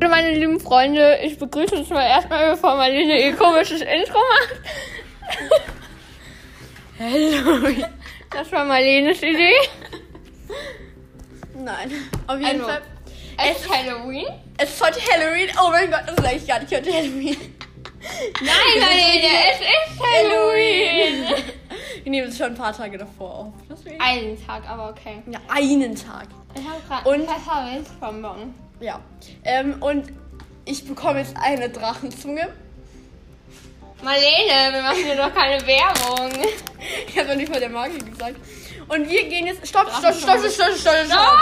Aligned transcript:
Hallo 0.00 0.10
meine 0.10 0.30
lieben 0.32 0.60
Freunde, 0.60 1.18
ich 1.24 1.38
begrüße 1.38 1.74
uns 1.76 1.88
mal 1.90 2.06
erstmal, 2.06 2.52
bevor 2.52 2.76
Marlene 2.76 3.20
ihr 3.20 3.34
komisches 3.34 3.80
Intro 3.80 4.18
macht. 4.18 4.60
Hallo. 7.00 7.68
Das 8.30 8.52
war 8.52 8.64
Marlenes 8.64 9.18
Idee. 9.22 9.54
Nein. 11.56 11.90
Auf 12.28 12.38
jeden 12.38 12.60
Also, 12.60 12.64
Fall. 12.64 12.82
Es 13.38 13.58
ist 13.60 13.68
Halloween. 13.72 14.26
Es 14.56 14.70
ist 14.70 14.84
heute 14.84 15.00
Halloween. 15.12 15.48
Oh 15.60 15.70
mein 15.70 15.90
Gott, 15.90 16.02
das 16.06 16.16
ist 16.16 16.24
eigentlich 16.24 16.46
gar 16.46 16.60
nicht 16.60 16.72
heute 16.74 16.92
Halloween. 16.92 17.36
Nein, 18.40 18.80
Marlene, 18.80 19.28
es 19.50 19.60
ist 19.60 20.00
Halloween. 20.00 21.44
Wir 22.04 22.10
nehmen 22.12 22.28
es 22.28 22.38
schon 22.38 22.46
ein 22.48 22.54
paar 22.54 22.72
Tage 22.76 22.96
davor 22.98 23.34
auf. 23.34 23.52
Deswegen. 23.68 24.00
Einen 24.00 24.46
Tag, 24.46 24.62
aber 24.68 24.90
okay. 24.90 25.22
Ja, 25.26 25.40
einen 25.48 25.94
Tag. 25.96 26.28
Ich 26.54 26.62
habe 26.68 26.80
gerade 26.88 27.08
Und- 27.08 27.28
einen 27.28 27.40
Pfefferminzbonbon. 27.40 28.54
Ja. 28.80 29.00
Ähm, 29.44 29.82
und 29.82 30.12
ich 30.64 30.86
bekomme 30.86 31.20
jetzt 31.20 31.36
eine 31.36 31.68
Drachenzunge. 31.68 32.48
Marlene, 34.02 34.72
wir 34.72 34.82
machen 34.82 35.04
hier 35.04 35.16
doch 35.16 35.34
keine 35.34 35.66
Werbung. 35.66 36.30
Ich 37.08 37.18
habe 37.18 37.28
noch 37.30 37.36
nicht 37.36 37.50
mal 37.50 37.58
der 37.58 37.70
Marke 37.70 37.98
gesagt. 37.98 38.36
Und 38.88 39.08
wir 39.08 39.28
gehen 39.28 39.46
jetzt. 39.46 39.66
Stopp, 39.66 39.88
stopp, 39.90 40.14
stopp, 40.14 40.38
stopp, 40.38 40.50
stopp, 40.50 40.74
stopp, 40.76 41.06
stopp. 41.06 41.38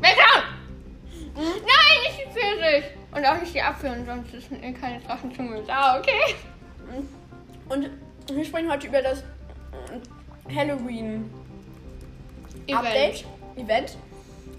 Wegschauen! 0.00 0.42
Nein, 1.34 1.96
nicht 2.04 2.18
die 2.18 2.30
Pfirsich. 2.30 2.90
Und 3.12 3.24
auch 3.24 3.40
nicht 3.40 3.54
die 3.54 3.62
Apfel, 3.62 4.04
sonst 4.04 4.34
ist 4.34 4.50
keine 4.80 5.00
Drachenzunge 5.00 5.62
da, 5.66 5.98
okay? 5.98 6.34
Und 7.68 7.90
wir 8.30 8.44
sprechen 8.44 8.70
heute 8.70 8.86
über 8.86 9.00
das 9.00 9.22
Halloween 10.54 11.30
Update 12.70 13.24
Event 13.56 13.96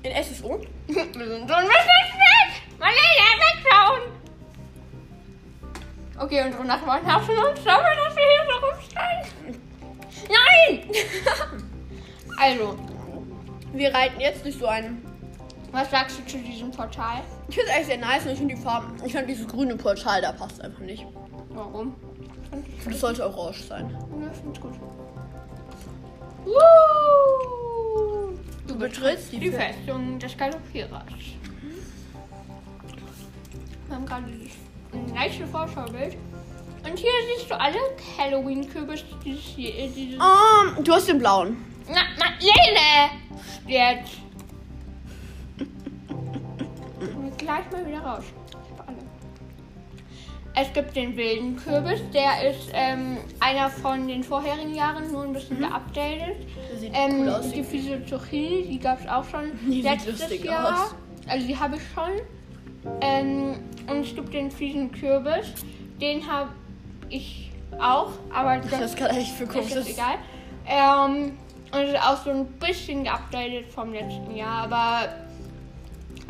in 0.04 0.24
SSO. 0.24 0.62
Wir 0.90 1.28
sind 1.28 1.48
so 1.48 1.54
ein 1.54 1.68
bisschen 1.68 2.04
spät. 2.08 2.52
Marlene, 2.80 3.26
wegschauen! 3.40 4.02
Okay, 6.20 6.44
unsere 6.46 6.66
Nachbarn 6.66 7.06
hassen 7.06 7.38
uns 7.38 7.64
dafür, 7.64 7.96
dass 7.96 8.16
wir 8.16 8.24
hier 8.24 8.44
so 8.50 8.56
rumschreien. 8.66 9.26
Nein! 10.30 10.82
also, 12.40 12.76
Wir 13.72 13.94
reiten 13.94 14.20
jetzt 14.20 14.44
durch 14.44 14.58
so 14.58 14.66
einen. 14.66 15.06
was 15.72 15.92
sagst 15.92 16.18
du 16.20 16.26
zu 16.26 16.38
diesem 16.40 16.72
Portal? 16.72 17.22
Ich 17.50 17.56
finde 17.56 17.70
es 17.70 17.76
eigentlich 17.76 17.88
sehr 17.88 17.98
nice 18.00 18.26
und 18.26 18.32
ich 18.32 18.38
finde 18.40 18.56
die 18.56 18.62
Farben. 18.62 18.96
Ich 19.06 19.12
finde 19.12 19.28
dieses 19.28 19.48
grüne 19.48 19.76
Portal, 19.76 20.22
da 20.24 20.32
passt 20.32 20.60
einfach 20.60 20.80
nicht. 20.80 21.06
Warum? 21.50 21.96
Das 22.86 23.00
sollte 23.00 23.26
orange 23.28 23.62
sein. 23.62 23.96
Ja, 24.20 24.32
ich 24.32 24.38
find's 24.40 24.60
gut. 24.60 24.74
Woo! 26.46 27.59
Du 28.70 28.78
betrittst 28.78 29.32
die, 29.34 29.40
Die 29.40 29.50
Fe- 29.50 29.58
Festung 29.58 30.20
des 30.20 30.38
Galoppierers. 30.38 31.02
Wir 33.88 33.96
haben 33.96 34.06
gerade 34.06 34.28
dieses 34.32 35.12
nice 35.12 35.50
Vorschaubild. 35.52 36.16
Und 36.88 37.00
hier 37.00 37.10
siehst 37.36 37.50
du 37.50 37.60
alle 37.60 37.80
Halloween-Kürbis 38.16 39.04
dieses 39.26 39.42
hier. 39.42 39.74
äh, 39.76 39.90
Dieses 39.90 40.20
Oh, 40.22 40.82
du 40.84 40.94
hast 40.94 41.08
den 41.10 41.18
blauen. 41.18 41.58
Na, 41.88 42.02
Marlene! 42.20 43.10
Jetzt! 43.66 44.20
Und 47.00 47.38
gleich 47.40 47.72
mal 47.72 47.88
wieder 47.88 48.02
raus. 48.02 48.24
Es 50.56 50.74
gibt 50.74 50.96
den 50.96 51.16
wilden 51.16 51.56
Kürbis, 51.56 52.02
der 52.14 52.50
ist 52.50 52.70
ähm, 52.74 53.18
einer 53.40 53.70
von 53.70 54.08
den 54.08 54.24
vorherigen 54.24 54.74
Jahren, 54.76 55.12
nur 55.12 55.24
ein 55.24 55.34
bisschen 55.34 55.60
geupdatet. 55.60 56.36
Der 56.72 56.78
sieht 56.78 56.92
Ähm, 56.94 57.22
cool 57.22 57.30
aus. 57.30 57.52
die 57.52 57.64
Physio 57.64 57.98
Zucchini, 58.06 58.68
die 58.70 58.80
gab 58.80 59.00
es 59.00 59.08
auch 59.08 59.24
schon 59.24 59.52
Die 59.70 59.82
letztes 59.82 60.44
Jahr. 60.44 60.74
aus. 60.86 60.96
Also 61.28 61.48
die 61.48 61.58
habe 61.58 61.76
ich 61.78 61.82
schon. 61.94 62.92
Ähm, 63.02 63.60
und 63.88 64.02
es 64.06 64.16
gibt 64.16 64.34
den 64.34 64.50
fiesen 64.52 64.92
Kürbis. 64.92 65.54
Den 66.02 66.26
habe 66.30 66.50
ich 67.10 67.52
auch, 67.80 68.12
aber 68.34 68.58
Das 68.58 68.72
das 68.72 68.82
ist 68.82 68.98
gerade 68.98 69.16
echt 69.18 69.32
für 69.36 69.44
ist 69.46 69.52
komisches. 69.54 69.88
jetzt 69.88 69.98
egal. 69.98 70.16
Ähm, 70.68 71.38
und 71.72 71.80
es 71.80 71.90
ist 71.94 72.02
auch 72.02 72.18
so 72.24 72.32
ein 72.32 72.46
bisschen 72.54 73.04
geupdatet 73.04 73.72
vom 73.72 73.94
letzten 73.94 74.36
Jahr, 74.36 74.64
aber 74.64 75.10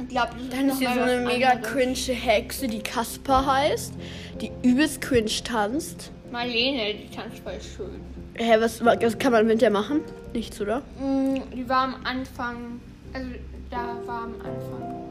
glaube, 0.07 0.33
Dann 0.49 0.69
ist 0.69 0.79
hier 0.79 0.93
so 0.93 0.99
eine 1.01 1.17
mega 1.25 1.49
anderes. 1.49 1.71
cringe 1.73 1.95
Hexe, 2.19 2.67
die 2.67 2.79
Kasper 2.79 3.45
heißt, 3.45 3.93
die 4.41 4.51
übelst 4.63 5.01
cringe 5.01 5.29
tanzt. 5.43 6.11
Marlene, 6.31 6.93
die 6.93 7.09
tanzt 7.15 7.39
voll 7.39 7.59
schön. 7.61 8.01
Hä, 8.35 8.55
was, 8.59 8.83
was 8.83 9.17
kann 9.19 9.31
man 9.33 9.45
mit 9.47 9.61
der 9.61 9.69
machen? 9.71 10.01
Nichts, 10.33 10.61
oder? 10.61 10.81
Mm, 10.99 11.41
Die 11.53 11.67
war 11.67 11.83
am 11.85 11.95
Anfang, 12.05 12.79
also 13.13 13.27
da 13.69 13.97
war 14.05 14.23
am 14.23 14.35
Anfang 14.35 15.09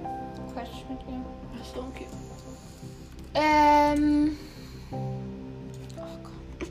Quatsch 0.55 0.85
mit 0.89 0.99
ihr. 1.09 1.25
Achso, 1.61 1.81
okay. 1.81 2.07
Ähm. 3.35 4.37
Oh 4.93 6.03
Gott. 6.25 6.69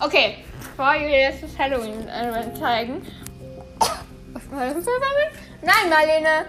Okay, 0.00 0.36
bevor 0.58 0.94
wir 0.94 1.08
jetzt 1.08 1.42
das 1.42 1.56
Halloween 1.58 2.08
äh, 2.08 2.58
zeigen. 2.58 3.02
Was 4.32 4.50
war 4.50 4.66
das 4.74 4.84
für? 4.84 4.90
Nein, 5.62 5.88
Marlene! 5.88 6.46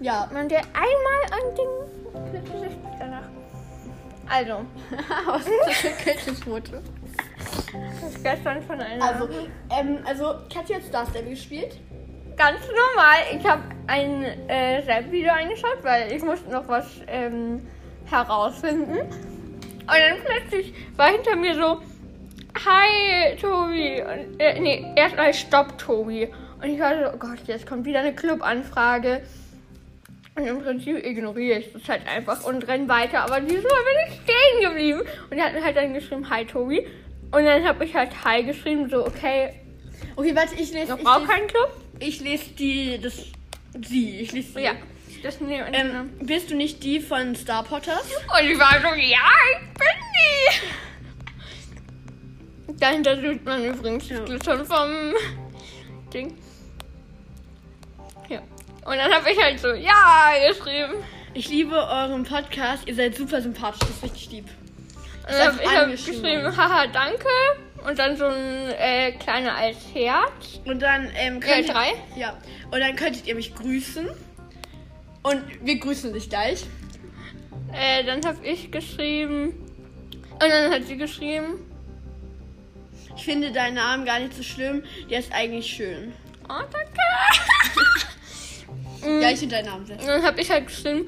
Ja. 0.00 0.28
Man 0.32 0.48
der 0.48 0.60
einmal 0.60 1.20
ein 1.32 1.54
Ding. 1.56 1.68
Ist 2.62 2.78
danach. 2.98 3.28
Also, 4.28 4.64
was 5.26 5.46
ist 5.46 5.84
das 7.72 8.12
ist 8.12 8.22
gestern 8.22 8.62
von 8.62 8.80
einer. 8.80 9.04
Also, 9.04 9.28
ähm, 9.70 9.98
also, 10.06 10.34
Katja 10.52 10.76
hat 10.76 10.84
Star 10.84 11.06
Stable 11.06 11.30
gespielt. 11.30 11.78
ganz 12.36 12.60
normal. 12.60 13.16
Ich 13.38 13.46
habe 13.46 13.62
ein 13.86 14.24
äh, 14.48 14.78
Rap-Video 14.86 15.32
eingeschaut, 15.32 15.78
weil 15.82 16.12
ich 16.12 16.22
musste 16.22 16.50
noch 16.50 16.68
was 16.68 16.86
ähm, 17.06 17.66
herausfinden. 18.06 18.98
Und 18.98 19.88
dann 19.88 20.18
plötzlich 20.24 20.74
war 20.96 21.08
hinter 21.08 21.36
mir 21.36 21.54
so, 21.54 21.80
Hi 22.64 23.36
Tobi. 23.36 24.02
Und, 24.02 24.40
äh, 24.40 24.58
nee, 24.60 24.92
erstmal 24.96 25.32
Stopp 25.34 25.78
Tobi. 25.78 26.28
Und 26.66 26.72
ich 26.72 26.80
war 26.80 26.98
so, 26.98 27.14
oh 27.14 27.18
Gott, 27.18 27.38
jetzt 27.46 27.64
kommt 27.64 27.84
wieder 27.86 28.00
eine 28.00 28.12
Clubanfrage. 28.12 29.22
Und 30.34 30.46
im 30.48 30.60
Prinzip 30.60 30.96
ignoriere 31.06 31.60
ich 31.60 31.72
das 31.72 31.88
halt 31.88 32.08
einfach 32.08 32.42
und 32.42 32.66
renn 32.66 32.88
weiter. 32.88 33.20
Aber 33.20 33.38
diesmal 33.38 33.62
bin 33.62 34.08
ich 34.08 34.14
stehen 34.14 34.68
geblieben. 34.68 35.02
Und 35.30 35.38
er 35.38 35.44
hat 35.44 35.52
mir 35.52 35.62
halt 35.62 35.76
dann 35.76 35.94
geschrieben, 35.94 36.28
Hi 36.28 36.44
Tobi. 36.44 36.84
Und 37.30 37.44
dann 37.44 37.64
habe 37.64 37.84
ich 37.84 37.94
halt 37.94 38.10
Hi 38.24 38.42
geschrieben, 38.42 38.90
so, 38.90 39.06
okay, 39.06 39.52
Okay, 40.16 40.34
warte, 40.34 40.56
ich 40.56 40.72
lese. 40.72 40.90
noch 40.90 40.98
Ich 40.98 41.04
lese, 41.04 41.26
keinen 41.28 41.46
Club. 41.46 41.70
ich 42.00 42.20
lese 42.20 42.50
die. 42.58 42.98
Das. 43.00 43.26
Sie. 43.86 44.18
Ich 44.18 44.32
lese 44.32 44.54
sie. 44.54 44.60
Ja, 44.62 44.72
das 45.22 45.40
nehmen 45.40 45.72
wir. 45.72 45.78
Ähm, 45.78 46.10
bist 46.18 46.50
du 46.50 46.56
nicht 46.56 46.82
die 46.82 46.98
von 46.98 47.36
Star 47.36 47.62
Potters? 47.62 48.10
Und 48.12 48.50
ich 48.50 48.58
war 48.58 48.80
so, 48.80 48.88
ja, 48.88 49.30
ich 49.52 49.58
bin 49.78 49.86
die. 52.66 52.80
Dahinter 52.80 53.20
sieht 53.20 53.44
man 53.44 53.64
übrigens 53.64 54.08
das 54.08 54.24
Glitzern 54.24 54.66
vom 54.66 55.14
Ding. 56.12 56.34
Ja. 58.86 58.92
Und 58.92 58.98
dann 58.98 59.12
habe 59.12 59.30
ich 59.30 59.42
halt 59.42 59.60
so, 59.60 59.72
ja, 59.72 60.32
geschrieben. 60.48 60.94
Ich 61.34 61.48
liebe 61.48 61.74
euren 61.74 62.24
Podcast. 62.24 62.86
Ihr 62.86 62.94
seid 62.94 63.16
super 63.16 63.42
sympathisch. 63.42 63.80
Das 63.80 63.90
ist 63.90 64.02
richtig 64.02 64.30
lieb. 64.30 64.44
Und 65.26 65.32
dann 65.32 65.58
habe 65.58 65.58
hab 65.58 65.88
ich 65.88 66.00
hab 66.00 66.06
geschrieben, 66.06 66.56
haha, 66.56 66.86
danke. 66.86 67.26
Und 67.86 67.98
dann 67.98 68.16
so 68.16 68.26
ein 68.26 68.70
äh, 68.78 69.12
kleiner 69.12 69.54
als 69.54 69.76
Herz. 69.92 70.60
Und 70.64 70.80
dann 70.80 71.10
ähm, 71.16 71.40
Ja, 71.40 71.54
könnt 71.54 71.68
drei. 71.68 71.92
Ja. 72.16 72.36
Und 72.70 72.80
dann 72.80 72.96
könntet 72.96 73.26
ihr 73.26 73.34
mich 73.34 73.54
grüßen. 73.54 74.08
Und 75.22 75.42
wir 75.62 75.78
grüßen 75.78 76.12
dich 76.12 76.28
gleich. 76.30 76.64
Äh, 77.72 78.04
dann 78.04 78.24
habe 78.24 78.46
ich 78.46 78.70
geschrieben. 78.70 79.48
Und 80.32 80.48
dann 80.48 80.72
hat 80.72 80.84
sie 80.84 80.96
geschrieben, 80.96 81.58
Ich 83.16 83.24
finde 83.24 83.50
deinen 83.50 83.74
Namen 83.74 84.04
gar 84.04 84.20
nicht 84.20 84.34
so 84.34 84.42
schlimm. 84.42 84.84
Der 85.10 85.18
ist 85.18 85.32
eigentlich 85.32 85.66
schön. 85.66 86.12
oh, 86.48 86.62
danke. 86.70 88.06
Ja, 89.20 89.30
ich 89.30 89.38
finde 89.38 89.56
deinen 89.56 89.66
Namen 89.66 89.90
Und 89.90 90.06
dann 90.06 90.22
habe 90.22 90.40
ich 90.40 90.50
halt 90.50 90.66
geschrieben, 90.66 91.06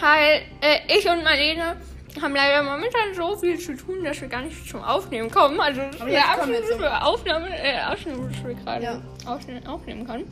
hi, 0.00 0.40
äh, 0.60 0.98
ich 0.98 1.08
und 1.08 1.22
Marlene 1.24 1.76
haben 2.20 2.34
leider 2.34 2.62
momentan 2.62 3.14
so 3.14 3.36
viel 3.36 3.58
zu 3.58 3.76
tun, 3.76 4.02
dass 4.04 4.20
wir 4.20 4.28
gar 4.28 4.42
nicht 4.42 4.68
zum 4.68 4.82
Aufnehmen 4.82 5.30
kommen. 5.30 5.60
Also 5.60 5.80
das 5.80 5.94
ist 5.96 6.00
Aber 6.02 6.10
der 6.10 6.20
wir 6.20 6.28
absolute 6.30 7.02
Aufnahme, 7.02 7.48
äh, 7.50 7.80
Ausschnitt, 7.92 8.14
was 8.18 8.44
wir 8.44 8.54
gerade 8.54 8.84
Ja. 8.84 9.02
aufne- 9.26 9.66
aufnehmen 9.68 10.06
können. 10.06 10.26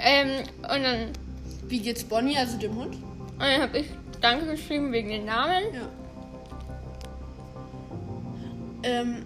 Ähm, 0.00 0.28
und 0.62 0.82
dann, 0.82 1.10
Wie 1.68 1.78
geht's 1.80 2.04
Bonnie, 2.04 2.36
also 2.36 2.58
dem 2.58 2.74
Hund? 2.76 2.94
und 2.96 3.40
dann 3.40 3.62
habe 3.62 3.78
ich 3.78 3.86
Danke 4.20 4.46
geschrieben 4.46 4.92
wegen 4.92 5.08
den 5.10 5.24
Namen. 5.26 5.62
Ja. 5.74 5.80
Ähm, 8.82 9.24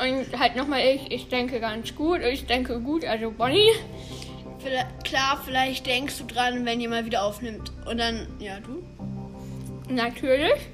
Und 0.00 0.38
halt 0.38 0.54
nochmal 0.54 0.80
ich, 0.80 1.10
ich 1.10 1.28
denke 1.28 1.58
ganz 1.58 1.92
gut, 1.94 2.20
ich 2.20 2.46
denke 2.46 2.78
gut, 2.80 3.04
also 3.04 3.30
Bonnie. 3.32 3.70
Vielleicht, 4.60 5.04
klar, 5.04 5.40
vielleicht 5.44 5.86
denkst 5.86 6.18
du 6.18 6.24
dran, 6.24 6.64
wenn 6.64 6.80
ihr 6.80 6.88
mal 6.88 7.04
wieder 7.04 7.22
aufnimmt. 7.22 7.72
Und 7.86 7.98
dann, 7.98 8.26
ja, 8.38 8.60
du? 8.60 8.82
Natürlich. 9.92 10.68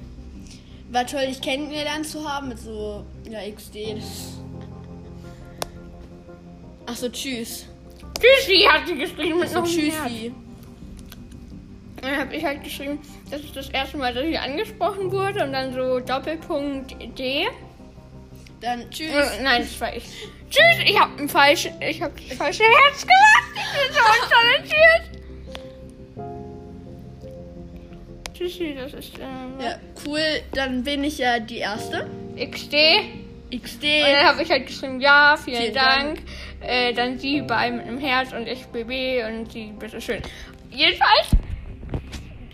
War 0.91 1.05
toll, 1.07 1.27
dich 1.27 1.41
kennengelernt 1.41 2.07
zu 2.07 2.29
haben 2.29 2.49
mit 2.49 2.59
so, 2.59 3.05
ja, 3.29 3.39
XD. 3.49 4.01
Achso, 6.85 7.09
tschüss. 7.09 7.65
Tschüssi 8.19 8.67
hat 8.69 8.87
sie 8.87 8.95
geschrieben 8.95 9.39
mit 9.39 9.51
noch 9.51 9.63
einem 9.63 9.65
tschüssi. 9.65 10.31
Dann 12.01 12.17
habe 12.17 12.35
ich 12.35 12.45
halt 12.45 12.63
geschrieben, 12.63 12.99
das 13.31 13.41
ist 13.41 13.55
das 13.55 13.69
erste 13.69 13.97
Mal, 13.97 14.13
dass 14.13 14.23
ich 14.25 14.39
angesprochen 14.39 15.11
wurde 15.11 15.43
und 15.43 15.53
dann 15.53 15.73
so 15.73 15.99
Doppelpunkt 15.99 16.95
D. 17.17 17.47
Dann 18.61 18.89
tschüss. 18.91 19.09
Äh, 19.09 19.43
nein, 19.43 19.63
das 19.63 19.81
war 19.81 19.95
ich. 19.95 20.03
Tschüss, 20.49 20.85
ich 20.85 20.99
habe 20.99 21.17
ein 21.17 21.27
falsch, 21.27 21.69
ich 21.79 22.01
habe 22.01 22.13
das 22.29 22.37
falsche 22.37 22.63
Herz 22.63 23.01
gemacht. 23.01 23.44
Ich 23.55 23.67
bin 23.73 23.93
so 23.93 24.01
untalentiert. 24.23 25.15
Tschüssi, 28.33 28.75
das 28.75 28.93
ist 28.93 29.17
ähm, 29.17 29.59
Ja, 29.61 29.77
cool. 30.05 30.41
Dann 30.53 30.83
bin 30.83 31.03
ich 31.03 31.17
ja 31.17 31.39
die 31.39 31.59
Erste. 31.59 32.09
XD. 32.37 32.75
XD. 33.51 33.83
Und 33.83 34.11
dann 34.11 34.25
habe 34.25 34.43
ich 34.43 34.49
halt 34.49 34.67
geschrieben, 34.67 34.99
ja, 34.99 35.37
vielen, 35.37 35.61
Vielen 35.61 35.73
Dank. 35.73 36.21
Äh, 36.61 36.93
dann 36.93 37.17
sie 37.17 37.41
bei 37.41 37.71
mit 37.71 37.85
einem 37.87 37.97
Herz 37.99 38.33
und 38.33 38.47
ich 38.47 38.65
BB 38.67 39.23
und 39.25 39.51
sie 39.51 39.71
bitteschön. 39.79 40.21
Jedenfalls, 40.71 41.29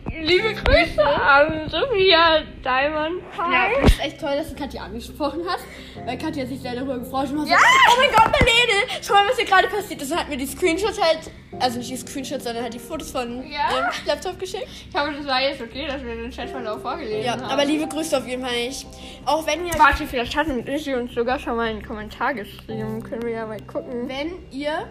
liebe 0.10 0.54
Grüße 0.54 1.04
an 1.06 1.70
Sophia 1.70 2.42
Diamond 2.64 3.22
Ja, 3.38 3.68
Pie. 3.70 3.82
das 3.84 3.92
ist 3.94 4.00
echt 4.04 4.20
toll, 4.20 4.32
dass 4.36 4.50
du 4.50 4.56
Katja 4.56 4.84
angesprochen 4.84 5.42
hast. 5.48 5.64
Weil 6.06 6.18
Katja 6.18 6.46
sich 6.46 6.60
sehr 6.62 6.76
darüber 6.76 7.00
gefreut 7.00 7.28
hat. 7.30 7.48
Ja! 7.48 7.58
Oh 7.58 7.98
mein 7.98 8.10
Gott, 8.10 8.32
Marlene! 8.32 9.02
Schau 9.02 9.14
mal, 9.14 9.28
was 9.30 9.38
hier 9.38 9.46
gerade 9.46 9.68
passiert 9.68 10.02
ist. 10.02 10.12
Und 10.12 10.20
hat 10.20 10.30
mir 10.30 10.38
die 10.38 10.46
Screenshots 10.46 11.02
halt, 11.02 11.20
also 11.60 11.78
nicht 11.80 11.90
die 11.92 11.98
Screenshots, 11.98 12.44
sondern 12.44 12.64
halt 12.64 12.74
die 12.74 12.80
Fotos 12.80 13.12
von 13.12 13.44
Ja. 13.50 13.70
ihrem 13.72 13.86
Laptop 14.06 14.40
geschickt. 14.40 14.68
Ich 14.90 14.96
hoffe, 15.00 15.14
das 15.18 15.26
war 15.28 15.42
jetzt 15.42 15.62
okay, 15.62 15.88
dass 15.88 16.04
wir 16.04 16.16
den 16.16 16.32
Chatverlauf 16.32 16.82
vorgelesen 16.82 17.24
Ja, 17.24 17.34
haben. 17.34 17.44
aber 17.44 17.66
liebe 17.66 17.88
Grüße 17.88 18.18
auf 18.18 18.28
jeden 18.28 18.44
Fall 18.44 18.56
nicht. 18.56 18.86
Auch 19.26 19.46
wenn 19.48 19.66
ihr, 19.66 19.74
Warte, 19.78 20.06
vielleicht 20.08 20.36
hat 20.36 20.48
sie 20.78 20.94
uns 20.94 21.14
sogar 21.14 21.40
schon 21.40 21.56
mal 21.56 21.70
einen 21.70 21.86
Kommentar 21.86 22.34
geschrieben. 22.34 23.02
Können 23.04 23.24
wir 23.24 23.32
ja 23.32 23.46
mal 23.46 23.60
gucken. 23.62 24.08
wenn 24.10 24.34
ihr, 24.52 24.88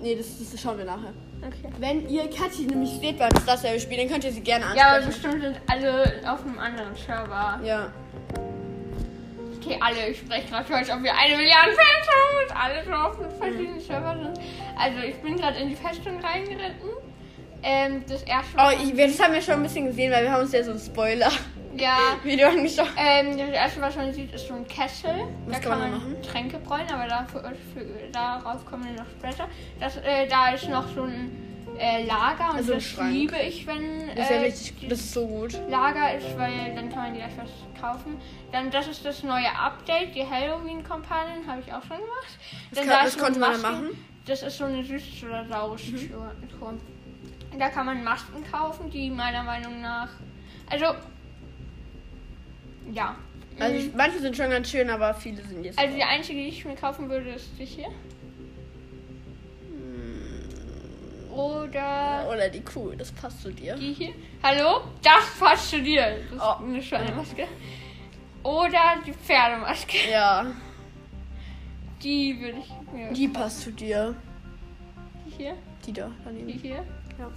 nee, 0.00 0.14
das, 0.14 0.26
das 0.50 0.60
schauen 0.60 0.78
wir 0.78 0.84
nachher. 0.84 1.12
Okay. 1.42 1.72
Wenn 1.78 2.08
ihr 2.08 2.24
Katja 2.30 2.66
nämlich 2.66 2.90
seht 3.00 3.18
beim 3.18 3.30
Star 3.42 3.56
Stable 3.56 3.78
Spiel, 3.80 3.98
dann 3.98 4.08
könnt 4.08 4.24
ihr 4.24 4.32
sie 4.32 4.40
gerne 4.40 4.64
Ja, 4.76 4.96
aber 4.96 5.06
bestimmt 5.06 5.42
sind 5.42 5.60
alle 5.68 6.20
auf 6.26 6.42
einem 6.44 6.58
anderen 6.58 6.94
Server. 6.96 7.60
Ja. 7.62 7.92
Okay, 9.60 9.78
alle. 9.80 10.08
Ich 10.10 10.18
spreche 10.18 10.48
gerade 10.48 10.64
für 10.64 10.74
euch, 10.74 10.92
ob 10.94 11.02
wir 11.02 11.12
eine 11.16 11.36
Milliarde 11.36 11.72
Fans 11.72 12.08
haben 12.08 12.44
und 12.44 12.56
alle 12.56 12.84
so 12.84 12.92
auf 12.92 13.38
verschiedenen 13.38 13.80
Servern 13.80 14.22
sind. 14.34 14.38
Also, 14.78 14.98
ich 15.06 15.16
bin 15.16 15.36
gerade 15.36 15.58
in 15.58 15.68
die 15.68 15.76
Festung 15.76 16.20
reingeritten. 16.20 16.90
Ähm, 17.62 18.04
das 18.08 18.22
erste 18.22 18.52
Oh, 18.54 18.56
Mal. 18.58 18.74
ich, 18.74 18.96
wir- 18.96 19.06
das 19.08 19.20
haben 19.20 19.32
wir 19.34 19.40
schon 19.42 19.54
ein 19.54 19.62
bisschen 19.64 19.86
gesehen, 19.86 20.12
weil 20.12 20.22
wir 20.24 20.30
haben 20.32 20.42
uns 20.42 20.52
ja 20.52 20.62
so 20.62 20.70
ein 20.72 20.78
Spoiler-Video 20.78 21.30
ja. 21.80 22.48
angeschaut. 22.48 22.88
Ähm, 22.96 23.36
das 23.38 23.50
erste, 23.50 23.80
was 23.80 23.96
man 23.96 24.12
sieht, 24.12 24.32
ist 24.32 24.48
so 24.48 24.54
ein 24.54 24.66
Kessel. 24.66 25.28
Was 25.46 25.60
da 25.60 25.68
kann 25.68 25.78
man 25.78 25.90
machen? 25.92 26.22
Tränke 26.22 26.58
bräunen, 26.58 26.90
aber 26.90 27.06
dafür, 27.06 27.52
für, 27.74 27.84
darauf 28.12 28.64
kommen 28.66 28.84
wir 28.84 28.92
noch 28.92 29.10
später. 29.10 29.48
Das, 29.80 29.96
äh, 29.98 30.26
da 30.28 30.50
ist 30.50 30.68
noch 30.68 30.88
so 30.94 31.02
ein 31.02 31.46
äh, 31.78 32.04
Lager 32.04 32.50
und 32.50 32.56
Also 32.56 32.74
das 32.74 32.84
Schrank. 32.84 33.12
liebe 33.12 33.36
ich, 33.36 33.66
wenn 33.66 34.06
Das 34.14 34.24
ist 34.24 34.30
ja 34.30 34.36
äh, 34.36 34.44
richtig, 34.44 34.88
das 34.88 35.00
ist 35.00 35.12
so 35.12 35.26
gut. 35.26 35.58
Lager 35.68 36.14
ist, 36.14 36.38
weil 36.38 36.74
dann 36.74 36.88
kann 36.90 37.02
man 37.02 37.14
gleich 37.14 37.32
was 37.36 37.50
kaufen. 37.80 38.16
Dann 38.52 38.70
das 38.70 38.88
ist 38.88 39.04
das 39.04 39.22
neue 39.22 39.50
Update, 39.50 40.14
die 40.14 40.24
Halloween 40.24 40.82
Companion 40.82 41.46
habe 41.46 41.60
ich 41.60 41.72
auch 41.72 41.82
schon 41.82 41.98
gemacht. 41.98 42.38
Dann 42.72 42.86
kann, 42.86 43.00
da 43.00 43.06
ist 43.06 43.18
konnte 43.18 43.44
eine 43.44 43.52
man 43.52 43.62
da 43.62 43.70
machen? 43.70 44.04
Das 44.26 44.42
ist 44.42 44.58
so 44.58 44.64
eine 44.64 44.82
süßes 44.82 45.24
oder 45.24 45.46
saures 45.46 45.82
Mhm. 45.86 46.10
Da 47.58 47.68
kann 47.68 47.86
man 47.86 48.02
Masken 48.02 48.44
kaufen, 48.50 48.90
die 48.90 49.10
meiner 49.10 49.42
Meinung 49.42 49.80
nach. 49.80 50.08
Also. 50.70 50.86
Ja. 52.92 53.16
Also 53.58 53.74
ich, 53.76 53.94
manche 53.94 54.18
sind 54.18 54.36
schon 54.36 54.50
ganz 54.50 54.70
schön, 54.70 54.90
aber 54.90 55.14
viele 55.14 55.42
sind 55.42 55.64
jetzt. 55.64 55.78
also 55.78 55.94
die 55.96 56.02
einzige, 56.02 56.38
die 56.40 56.48
ich 56.48 56.64
mir 56.64 56.74
kaufen 56.76 57.08
würde, 57.08 57.30
ist 57.30 57.50
die 57.58 57.64
hier. 57.64 57.88
Oder 61.30 62.26
Oder 62.32 62.48
die 62.48 62.60
Kuh, 62.62 62.92
das 62.96 63.12
passt 63.12 63.42
zu 63.42 63.52
dir. 63.52 63.74
die 63.76 63.92
hier. 63.92 64.12
Hallo? 64.42 64.80
Das 65.02 65.38
passt 65.38 65.70
zu 65.70 65.82
dir. 65.82 66.02
Das 66.30 66.32
ist 66.32 66.42
Oh. 66.42 66.64
eine 66.64 66.82
Schweinemaske. 66.82 67.46
Oder 68.42 68.96
die 69.06 69.12
Pferdemaske. 69.12 69.96
Ja, 70.10 70.46
Die 72.02 72.40
würde 72.40 72.58
ich 72.60 72.70
mir. 72.92 73.12
die 73.12 73.28
passt 73.28 73.62
zu 73.62 73.72
dir. 73.72 74.14
Die 75.26 75.30
hier. 75.42 75.54
Die 75.84 75.92
da, 75.92 76.06
Die 76.06 76.12
daneben. 76.24 76.48
hier. 76.60 76.84
Ja. 77.18 77.30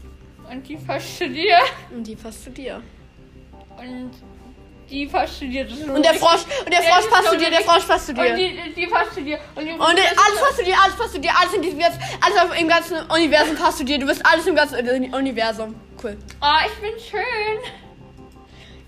Und 0.51 0.68
die 0.68 0.78
passt 0.78 1.18
zu 1.18 1.30
dir. 1.30 1.57
Und 1.94 2.06
die 2.07 2.16
passt 2.16 2.44
zu 2.46 2.51
dir. 2.51 2.81
Und 3.78 4.12
die 4.89 5.06
passt 5.06 5.39
zu 5.39 5.47
dir. 5.47 5.63
Das 5.65 5.74
ist 5.74 5.86
so 5.86 5.94
Und 5.94 6.03
der 6.03 6.13
Frosch, 6.15 6.44
und 6.65 6.74
der 6.74 6.81
Frosch 6.81 7.09
passt 7.09 7.30
zu 7.30 7.38
dir, 7.38 7.50
der 7.50 7.62
Frosch 7.62 7.86
passt 7.86 8.06
zu 8.07 8.12
Und 8.13 8.24
dir. 8.24 8.36
die, 8.36 8.74
die 8.75 8.88
passt 8.88 9.13
zu 9.13 9.21
dir. 9.21 9.39
Und, 9.56 9.65
die, 9.65 9.71
Und 9.71 9.81
alles 9.81 10.39
passt 10.41 10.57
zu 10.57 10.63
dir, 10.63 10.75
alles 10.83 10.95
passt 10.95 11.13
zu 11.13 11.19
dir, 11.19 11.31
alles 11.39 11.53
in 11.53 11.62
diesem 11.62 11.80
jetzt, 11.80 12.00
alles 12.21 12.59
im 12.59 12.68
ganzen 12.68 12.97
Universum 13.09 13.56
passt 13.56 13.77
zu 13.77 13.86
dir. 13.86 14.00
Du 14.00 14.06
bist 14.06 14.25
alles 14.25 14.45
im 14.47 14.56
ganzen 14.56 15.13
Universum. 15.13 15.75
Cool. 16.01 16.18
Oh, 16.41 16.45
ich 16.65 16.81
bin 16.81 17.00
schön. 17.00 17.74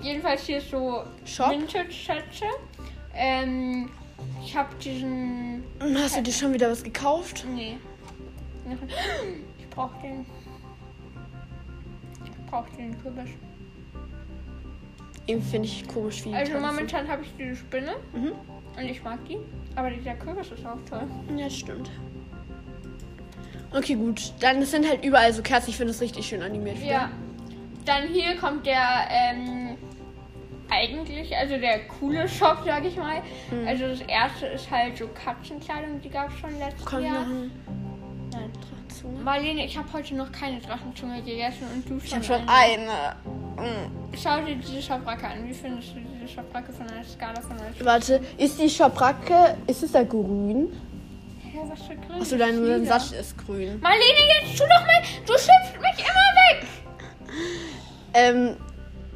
Jedenfalls 0.01 0.44
hier 0.45 0.57
ist 0.57 0.69
so. 0.71 1.03
Vintage-Schätze. 1.25 2.45
Ähm, 3.13 3.89
ich 4.44 4.56
habe 4.56 4.74
diesen. 4.75 5.63
Hast 5.98 6.18
du 6.18 6.21
dir 6.24 6.33
schon 6.33 6.53
wieder 6.53 6.71
was 6.71 6.83
gekauft? 6.83 7.45
Nee. 7.53 7.77
Ich 9.59 9.69
brauche 9.69 10.00
den. 10.01 10.25
Ich 12.25 12.50
brauche 12.50 12.69
den 12.77 13.01
Kürbis. 13.01 13.30
Irgendwie 15.27 15.50
finde 15.50 15.68
ich 15.68 15.88
komisch, 15.88 16.25
wie 16.25 16.33
Also 16.33 16.53
momentan 16.59 17.07
habe 17.07 17.23
ich 17.23 17.29
diese 17.38 17.56
Spinne 17.56 17.94
Mhm. 18.13 18.31
und 18.77 18.83
ich 18.85 19.03
mag 19.03 19.19
die. 19.27 19.38
Aber 19.75 19.89
dieser 19.89 20.13
Kürbis 20.15 20.51
ist 20.51 20.65
auch 20.65 20.77
toll. 20.89 21.03
Ja, 21.38 21.50
stimmt. 21.50 21.89
Okay, 23.73 23.95
gut. 23.95 24.33
Dann 24.41 24.63
sind 24.65 24.88
halt 24.89 25.06
überall 25.06 25.31
so 25.31 25.41
Kerzen. 25.41 25.69
Ich 25.69 25.77
finde 25.77 25.91
es 25.91 26.01
richtig 26.01 26.25
schön 26.27 26.41
animiert. 26.41 26.77
wieder. 26.81 26.91
Ja. 26.91 27.12
Dann 27.85 28.07
hier 28.09 28.35
kommt 28.35 28.65
der 28.65 29.07
ähm, 29.09 29.77
eigentlich, 30.69 31.35
also 31.35 31.57
der 31.57 31.88
coole 31.88 32.27
Shop, 32.27 32.63
sag 32.65 32.83
ich 32.85 32.97
mal. 32.97 33.21
Mhm. 33.50 33.67
Also 33.67 33.88
das 33.88 34.01
erste 34.01 34.47
ist 34.47 34.69
halt 34.69 34.97
so 34.97 35.07
Katzenkleidung, 35.07 36.01
die 36.01 36.09
gab 36.09 36.29
es 36.33 36.39
schon 36.39 36.57
letztes 36.59 36.85
Kommt 36.85 37.03
Jahr. 37.06 37.25
Nein. 37.25 38.51
Drachenzunge? 38.53 39.19
Marlene, 39.24 39.65
ich 39.65 39.77
habe 39.77 39.91
heute 39.94 40.15
noch 40.15 40.31
keine 40.31 40.59
Drachenzunge 40.59 41.21
gegessen 41.21 41.65
und 41.74 41.89
du 41.89 41.97
Ich 42.03 42.13
habe 42.13 42.24
schon 42.24 42.41
eine. 42.47 43.15
Mm. 43.25 43.40
Schau 44.21 44.42
dir 44.45 44.56
diese 44.56 44.81
Schabracke 44.81 45.27
an. 45.27 45.48
Wie 45.48 45.53
findest 45.53 45.95
du 45.95 46.00
diese 46.00 46.27
Schabracke 46.33 46.71
von 46.74 46.88
einer 46.88 47.03
Skala 47.03 47.39
von 47.42 47.51
1 47.59 47.83
Warte, 47.83 48.21
ist 48.38 48.59
die 48.59 48.69
Schabracke, 48.69 49.56
ist 49.68 49.83
es 49.83 49.92
da 49.92 50.03
grün? 50.03 50.67
Hä, 51.41 51.60
was 51.70 51.81
für 51.84 51.96
grün? 51.96 52.22
Achso, 52.22 52.38
dein. 52.38 52.86
Sattel 52.86 53.20
ist 53.20 53.38
grün. 53.38 53.79
Marlene, 53.81 54.41
jetzt 54.41 54.58
tu 54.58 54.63
doch 54.63 54.86
mal. 54.86 55.01
Du 55.25 55.34
schimpfst 55.34 55.79
mich 55.81 56.05
immer 56.05 56.60
weg. 56.60 56.67
Ähm, 58.13 58.55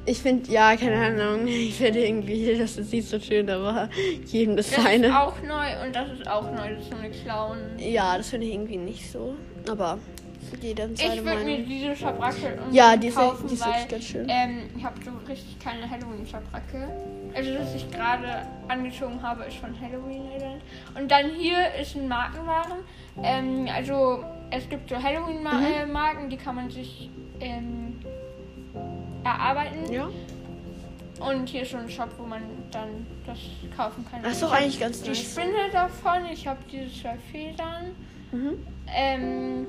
ich 0.05 0.19
finde, 0.19 0.51
ja, 0.51 0.75
keine 0.75 0.95
Ahnung. 1.03 1.47
Ich 1.47 1.75
finde 1.75 2.05
irgendwie, 2.05 2.57
das 2.57 2.75
sieht 2.75 3.05
so 3.07 3.19
schön, 3.19 3.49
aber 3.49 3.89
jedem 4.25 4.55
das 4.55 4.69
Das 4.69 4.77
ist 4.77 4.83
seine. 4.83 5.19
auch 5.21 5.33
neu 5.41 5.85
und 5.85 5.95
das 5.95 6.09
ist 6.11 6.27
auch 6.27 6.43
neu. 6.51 6.75
Das 6.75 6.83
ist 6.83 6.91
so 6.91 6.97
eine 6.97 7.09
Clown. 7.09 7.57
Ja, 7.77 8.17
das 8.17 8.29
finde 8.29 8.47
ich 8.47 8.53
irgendwie 8.53 8.77
nicht 8.77 9.11
so. 9.11 9.35
Aber 9.69 9.97
jeder 10.61 10.87
seine 10.95 11.15
Ich 11.15 11.23
würde 11.25 11.43
mir 11.43 11.63
diese 11.65 11.95
Schabracke 11.95 12.57
Ja, 12.71 12.95
die 12.97 13.07
ist, 13.07 13.15
kaufen, 13.15 13.47
die 13.47 13.53
ist 13.53 13.61
weil 13.61 13.73
wirklich 13.73 13.89
ganz 13.89 14.03
schön. 14.05 14.27
ähm, 14.29 14.69
ich 14.77 14.83
habe 14.83 14.95
so 15.03 15.11
richtig 15.27 15.59
keine 15.59 15.89
Halloween-Schabracke. 15.89 16.87
Also, 17.35 17.53
das 17.53 17.75
ich 17.75 17.91
gerade 17.91 18.47
angezogen 18.67 19.21
habe, 19.21 19.43
ist 19.45 19.57
von 19.57 19.75
Halloween. 19.79 20.21
Und 20.97 21.09
dann 21.11 21.31
hier 21.31 21.57
ist 21.81 21.95
ein 21.95 22.07
Markenwaren. 22.07 22.79
Ähm, 23.21 23.67
also, 23.73 24.23
es 24.51 24.67
gibt 24.69 24.89
so 24.89 24.95
Mhm. 24.95 25.03
Halloween-Marken, 25.03 26.29
die 26.29 26.37
kann 26.37 26.55
man 26.55 26.69
sich 26.69 27.09
ähm, 27.39 27.99
erarbeiten. 29.23 29.91
Ja. 29.91 30.09
Und 31.19 31.47
hier 31.47 31.61
ist 31.61 31.71
so 31.71 31.77
ein 31.77 31.89
Shop, 31.89 32.09
wo 32.17 32.23
man 32.25 32.41
dann 32.71 33.05
das 33.25 33.37
kaufen 33.75 34.05
kann. 34.11 34.21
Das 34.21 34.33
ist 34.33 34.41
Ich 34.41 34.43
doch 34.47 34.53
eigentlich 34.53 34.79
ganz 34.79 35.01
Die 35.01 35.09
nice. 35.09 35.31
Spinne 35.31 35.69
davon, 35.71 36.25
ich 36.31 36.45
habe 36.45 36.59
diese 36.71 37.01
zwei 37.01 37.17
Federn. 37.31 37.95
Mhm. 38.35 38.67
Ähm, 38.93 39.67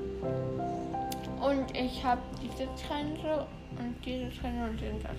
und 1.41 1.75
ich 1.77 2.03
habe 2.03 2.21
diese 2.41 2.67
Trense 2.87 3.45
und 3.79 3.95
diese 4.05 4.29
Trense 4.39 4.63
und 4.69 4.81
den 4.81 4.99
Sattel. 5.01 5.17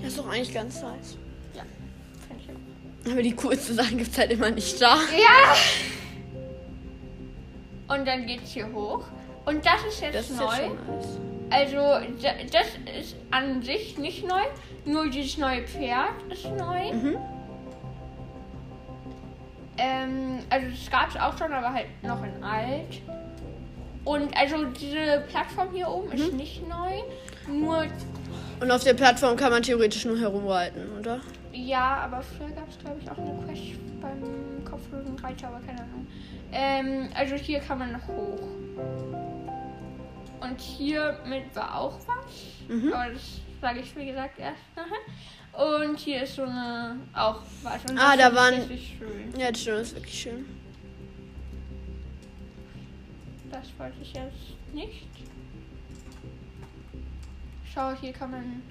Das 0.00 0.08
ist 0.10 0.18
doch 0.18 0.28
eigentlich 0.28 0.54
ganz 0.54 0.80
nice. 0.82 1.16
Find 2.28 2.40
ich. 2.40 3.12
Aber 3.12 3.22
die 3.22 3.34
coolsten 3.36 3.74
Sachen 3.76 3.98
gibt 3.98 4.10
es 4.10 4.18
halt 4.18 4.30
immer 4.32 4.50
nicht 4.50 4.80
da. 4.80 4.94
Ja! 4.96 5.54
Und 7.94 8.06
dann 8.06 8.26
geht's 8.26 8.50
hier 8.52 8.72
hoch. 8.72 9.04
Und 9.44 9.64
das 9.64 9.84
ist 9.88 10.00
jetzt 10.00 10.14
Das 10.16 10.30
ist 10.30 10.40
neu. 10.40 10.46
jetzt. 10.96 11.20
Also, 11.50 11.76
da- 11.76 12.44
das 12.50 12.66
ist 13.00 13.14
an 13.30 13.62
sich 13.62 13.96
nicht 13.98 14.26
neu. 14.26 14.40
Nur 14.84 15.08
dieses 15.08 15.38
neue 15.38 15.62
Pferd 15.62 16.10
ist 16.30 16.44
neu. 16.56 16.92
Mhm. 16.92 17.16
Ähm, 19.78 20.38
also, 20.50 20.66
das 20.70 20.90
gab 20.90 21.10
es 21.10 21.16
auch 21.16 21.36
schon, 21.38 21.52
aber 21.52 21.72
halt 21.72 21.86
noch 22.02 22.22
in 22.24 22.42
alt. 22.42 23.00
Und 24.04 24.36
also, 24.36 24.64
diese 24.66 25.24
Plattform 25.28 25.68
hier 25.72 25.88
oben 25.88 26.12
ist 26.12 26.30
Mhm. 26.32 26.36
nicht 26.38 26.68
neu. 26.68 26.92
Nur 27.48 27.84
Und 28.60 28.70
auf 28.70 28.82
der 28.84 28.94
Plattform 28.94 29.36
kann 29.36 29.50
man 29.50 29.62
theoretisch 29.62 30.04
nur 30.06 30.18
herumreiten, 30.18 30.82
oder? 30.98 31.20
Ja, 31.52 31.98
aber 32.04 32.22
früher 32.22 32.48
gab 32.50 32.68
es, 32.68 32.78
glaube 32.78 32.96
ich, 33.02 33.10
auch 33.10 33.18
eine 33.18 33.34
Quest 33.46 34.00
beim 34.00 34.64
kopflosen 34.64 35.18
Reiter, 35.18 35.48
aber 35.48 35.60
keine 35.60 35.80
Ahnung. 35.82 36.06
Ähm, 36.52 37.08
also 37.14 37.34
hier 37.34 37.60
kann 37.60 37.78
man 37.78 37.92
noch 37.92 38.06
hoch. 38.08 38.40
Und 40.40 40.60
hier 40.60 41.18
mit 41.26 41.54
war 41.54 41.78
auch 41.80 41.98
was. 42.06 42.68
Mhm. 42.68 42.92
Aber 42.92 43.10
das 43.12 43.40
sage 43.60 43.80
ich, 43.80 43.94
wie 43.96 44.06
gesagt, 44.06 44.38
erst 44.38 44.56
nachher. 44.74 44.90
Und 45.56 45.98
hier 45.98 46.22
ist 46.22 46.34
so 46.36 46.42
eine 46.42 46.98
auch 47.14 47.40
was. 47.62 47.82
Und 47.88 47.98
Ah, 47.98 48.16
da 48.16 48.34
waren-. 48.34 48.68
Ja, 49.38 49.50
das 49.50 49.66
ist 49.66 49.94
wirklich 49.94 50.20
schön. 50.20 50.44
Das 53.50 53.66
wollte 53.78 53.96
ich 54.02 54.12
jetzt 54.12 54.74
nicht. 54.74 55.06
Schau, 57.72 57.94
hier 58.00 58.12
kann 58.12 58.30
man 58.32 58.62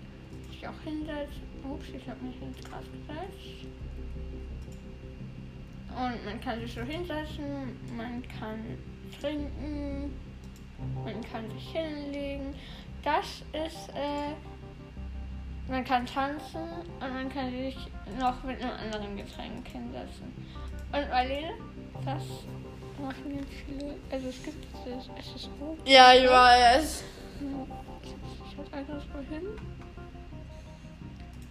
sich 0.52 0.68
auch 0.68 0.80
hinsetzen. 0.84 1.42
Ups, 1.64 1.88
ich 1.90 2.08
habe 2.08 2.24
mich 2.24 2.40
ins 2.42 2.58
Gras 2.70 2.84
gesetzt. 2.92 3.66
Und 5.90 6.26
man 6.26 6.42
kann 6.42 6.60
sich 6.60 6.74
so 6.74 6.82
hinsetzen, 6.82 7.80
man 7.96 8.22
kann 8.28 8.78
trinken, 9.20 10.14
man 11.04 11.22
kann 11.32 11.50
sich 11.52 11.70
hinlegen. 11.72 12.54
Das 13.04 13.44
ist, 13.54 13.90
äh, 13.96 14.34
man 15.68 15.84
kann 15.84 16.06
tanzen 16.06 16.62
und 17.00 17.14
man 17.14 17.30
kann 17.30 17.52
sich 17.52 17.78
noch 18.20 18.44
mit 18.44 18.62
einem 18.62 18.72
anderen 18.72 19.18
Getränk 19.18 19.68
hinsetzen. 19.68 20.34
Und 20.92 21.10
Marlene, 21.10 21.54
das 22.06 22.24
machen 23.00 23.36
jetzt 23.36 23.54
viele, 23.66 23.96
also 24.12 24.30
es 24.30 24.44
gibt 24.44 24.66
es, 24.86 25.10
es 25.20 25.36
ist 25.36 25.50
hoch. 25.60 25.78
Ja, 25.86 26.14
ich 26.14 26.30
weiß. 26.30 27.04
Ich 27.40 28.58
hatte 28.58 28.74
einer 28.74 29.00
so 29.00 29.20
hin. 29.30 29.48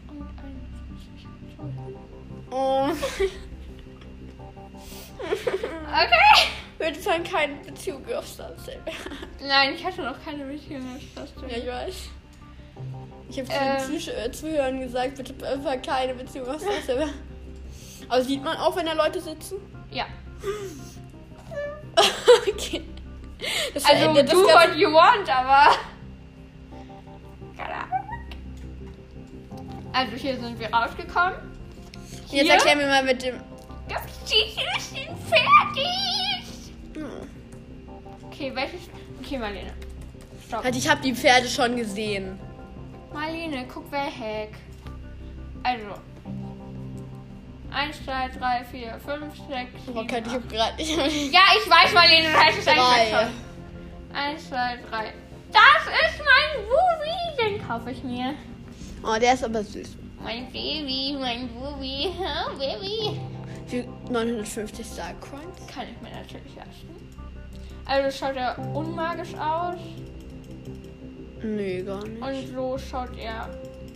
Und 0.08 0.28
einer 0.38 0.64
so 1.56 1.64
hin. 1.64 1.96
Oh. 2.50 2.88
Okay! 5.24 6.50
Würde 6.78 7.00
sagen, 7.00 7.24
keine 7.24 7.54
Beziehung 7.54 8.04
auf 8.14 8.26
Star 8.26 8.52
Nein, 9.40 9.74
ich 9.74 9.84
hatte 9.84 10.02
noch 10.02 10.22
keine 10.24 10.44
Beziehung 10.44 10.82
als 10.92 11.02
das. 11.14 11.32
Ja, 11.48 11.56
ich 11.56 11.66
weiß. 11.66 12.10
Ich 13.28 13.38
habe 13.40 13.48
Ähm. 13.50 13.78
zu 13.80 13.90
den 13.90 14.00
Zusch- 14.00 14.08
äh, 14.26 14.30
Zuhörern 14.32 14.80
gesagt, 14.80 15.16
bitte 15.16 15.46
einfach 15.46 15.80
keine 15.82 16.14
Beziehung 16.14 16.48
auf 16.48 16.60
Star 16.60 17.08
Aber 18.08 18.22
sieht 18.22 18.44
man 18.44 18.56
auch, 18.58 18.76
wenn 18.76 18.86
da 18.86 18.92
Leute 18.92 19.20
sitzen? 19.20 19.56
Ja. 19.90 20.06
okay. 22.48 22.82
Das 23.72 23.84
Also, 23.84 23.96
verändert 23.98 24.32
do 24.32 24.46
das 24.46 24.54
what 24.54 24.76
you 24.76 24.92
want, 24.92 25.28
aber. 25.28 25.74
Keine 27.56 27.74
Ahnung. 27.74 28.08
Also, 29.92 30.16
hier 30.16 30.36
sind 30.38 30.58
wir 30.58 30.72
rausgekommen. 30.72 31.34
Jetzt 32.30 32.30
Hier? 32.30 32.52
erklär 32.52 32.76
mir 32.76 32.86
mal 32.86 33.02
mit 33.04 33.22
dem. 33.22 33.40
Das 33.88 34.02
Titel 34.24 34.62
sind 34.80 35.10
fertig! 35.28 36.72
Hm. 36.94 37.28
Okay, 38.26 38.52
welches. 38.54 38.80
Okay, 39.22 39.38
Marlene. 39.38 39.72
Stopp. 40.46 40.64
Halt, 40.64 40.76
ich 40.76 40.88
habe 40.88 41.00
die 41.02 41.14
Pferde 41.14 41.48
schon 41.48 41.76
gesehen. 41.76 42.38
Marlene, 43.14 43.64
guck 43.72 43.90
weg. 43.92 44.50
Also. 45.62 45.94
1, 47.70 48.04
2, 48.04 48.28
3, 48.38 48.64
4, 48.64 49.00
5, 49.00 49.36
6, 49.36 49.84
7, 49.86 49.98
Oh 49.98 50.04
Gott, 50.04 50.22
ich 50.26 50.32
habe 50.32 50.46
gerade. 50.48 50.82
Ja, 50.82 51.42
ich 51.56 51.70
weiß, 51.70 51.92
Marlene, 51.94 52.28
du 52.28 52.34
hast 52.34 52.58
es 52.58 52.64
Drei. 52.64 52.72
einfach 52.72 53.22
schon. 53.22 54.16
1, 54.16 54.48
2, 54.48 54.56
3. 54.90 55.12
Das 55.52 55.86
ist 55.86 56.20
mein 56.20 56.64
Bubi. 56.66 57.14
Den 57.58 57.66
kaufe 57.66 57.90
ich 57.92 58.02
mir. 58.02 58.34
Oh, 59.02 59.18
der 59.20 59.34
ist 59.34 59.44
aber 59.44 59.62
süß. 59.62 59.96
Mein 60.22 60.46
Baby, 60.52 61.16
mein 61.18 61.48
Bubi. 61.48 62.10
Oh, 62.18 62.58
Baby. 62.58 63.20
Für 63.66 63.84
950 64.12 64.86
Star 64.86 65.14
Coins. 65.20 65.66
Kann 65.72 65.86
ich 65.88 66.00
mir 66.02 66.14
natürlich 66.16 66.54
lassen. 66.56 66.88
Also 67.86 68.16
schaut 68.16 68.36
er 68.36 68.58
unmagisch 68.74 69.34
aus 69.34 69.76
Nö, 71.44 71.84
gar 71.84 72.04
nicht. 72.06 72.22
und 72.22 72.54
so 72.54 72.78
schaut 72.78 73.10
er 73.18 73.48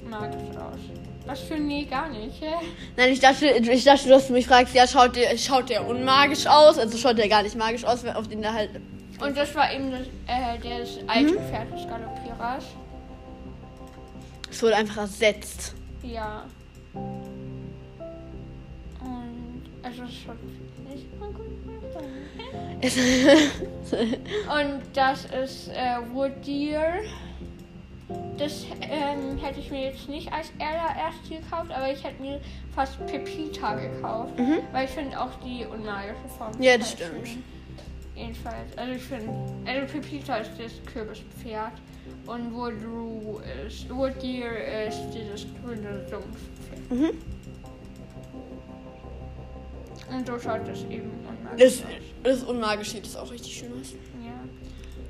magisch 0.09 0.57
aus. 0.57 0.79
Was 1.27 1.41
für 1.41 1.57
nee, 1.59 1.85
gar 1.85 2.09
nicht. 2.09 2.41
hä? 2.41 2.55
Nein, 2.97 3.13
ich 3.13 3.21
dachte, 3.21 3.47
ich 3.47 3.85
dachte, 3.85 4.09
dass 4.09 4.27
du 4.29 4.33
mich 4.33 4.47
fragst, 4.47 4.75
ja, 4.75 4.87
schaut 4.87 5.17
der, 5.17 5.37
schaut 5.37 5.69
der 5.69 5.87
unmagisch 5.87 6.47
aus? 6.47 6.79
Also 6.79 6.97
schaut 6.99 7.19
der 7.19 7.29
gar 7.29 7.43
nicht 7.43 7.57
magisch 7.57 7.85
aus, 7.85 8.05
auf 8.07 8.29
den 8.29 8.43
da 8.43 8.53
halt. 8.53 8.71
Und 9.21 9.37
das 9.37 9.55
war 9.55 9.73
eben 9.73 9.91
das, 9.91 10.03
äh, 10.27 10.59
das 10.81 10.99
alte 11.09 11.33
Mhm. 11.35 11.39
Pferd 11.51 11.73
des 11.73 11.87
Galoppierers. 11.89 12.65
Es 14.51 14.63
wurde 14.63 14.77
einfach 14.77 14.99
ersetzt. 14.99 15.75
Ja. 16.03 16.45
Und 19.01 19.63
also 19.83 20.03
es 20.05 20.15
schaut 20.25 20.37
nicht 20.89 21.19
mal 21.21 21.31
gut 21.31 21.47
aus. 21.67 21.78
Und 22.81 24.83
das 24.95 25.25
ist 25.25 25.69
äh, 25.69 25.97
Wood 26.13 26.47
Deer. 26.47 27.01
Das 28.39 28.65
ähm, 28.81 29.37
hätte 29.39 29.61
ich 29.61 29.71
mir 29.71 29.87
jetzt 29.87 30.09
nicht 30.09 30.33
als 30.33 30.51
allererst 30.59 31.29
gekauft, 31.29 31.71
aber 31.73 31.93
ich 31.93 32.03
hätte 32.03 32.23
mir 32.23 32.41
fast 32.75 33.05
Pepita 33.07 33.75
gekauft. 33.75 34.39
Mhm. 34.39 34.61
Weil 34.73 34.85
ich 34.85 34.91
finde 34.91 35.21
auch 35.21 35.35
die 35.45 35.67
unmagische 35.67 36.29
Form. 36.39 36.53
Ja, 36.61 36.79
das 36.79 36.93
stimmt. 36.93 37.27
schön. 37.27 37.43
Jedenfalls. 38.15 38.77
Also 38.77 38.93
ich 38.93 39.03
finde, 39.03 39.33
also 39.67 39.93
Pepita 39.93 40.37
ist 40.37 40.53
das 40.59 40.73
Kürbispferd. 40.93 41.73
Und 42.27 42.55
Woodroo 42.55 43.41
ist, 43.67 43.91
Wood 43.91 44.23
Deer 44.23 44.87
ist 44.89 45.01
dieses 45.13 45.47
grüne 45.63 46.07
Sumpfpferd. 46.09 46.91
Mhm. 46.91 47.11
Und 50.11 50.27
so 50.27 50.39
schaut 50.39 50.67
das 50.67 50.81
eben 50.85 51.11
unmagisch 51.29 51.59
Das, 51.59 51.73
aus. 51.81 51.87
das 52.23 52.43
unmagisch 52.45 52.91
sieht 52.91 53.05
das 53.05 53.17
auch 53.17 53.31
richtig 53.31 53.57
schön 53.59 53.73
aus. 53.81 53.93
Ja. 54.25 54.39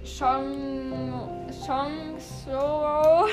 Song. 0.04 1.46
Song 1.50 2.18
Sorrow. 2.44 3.28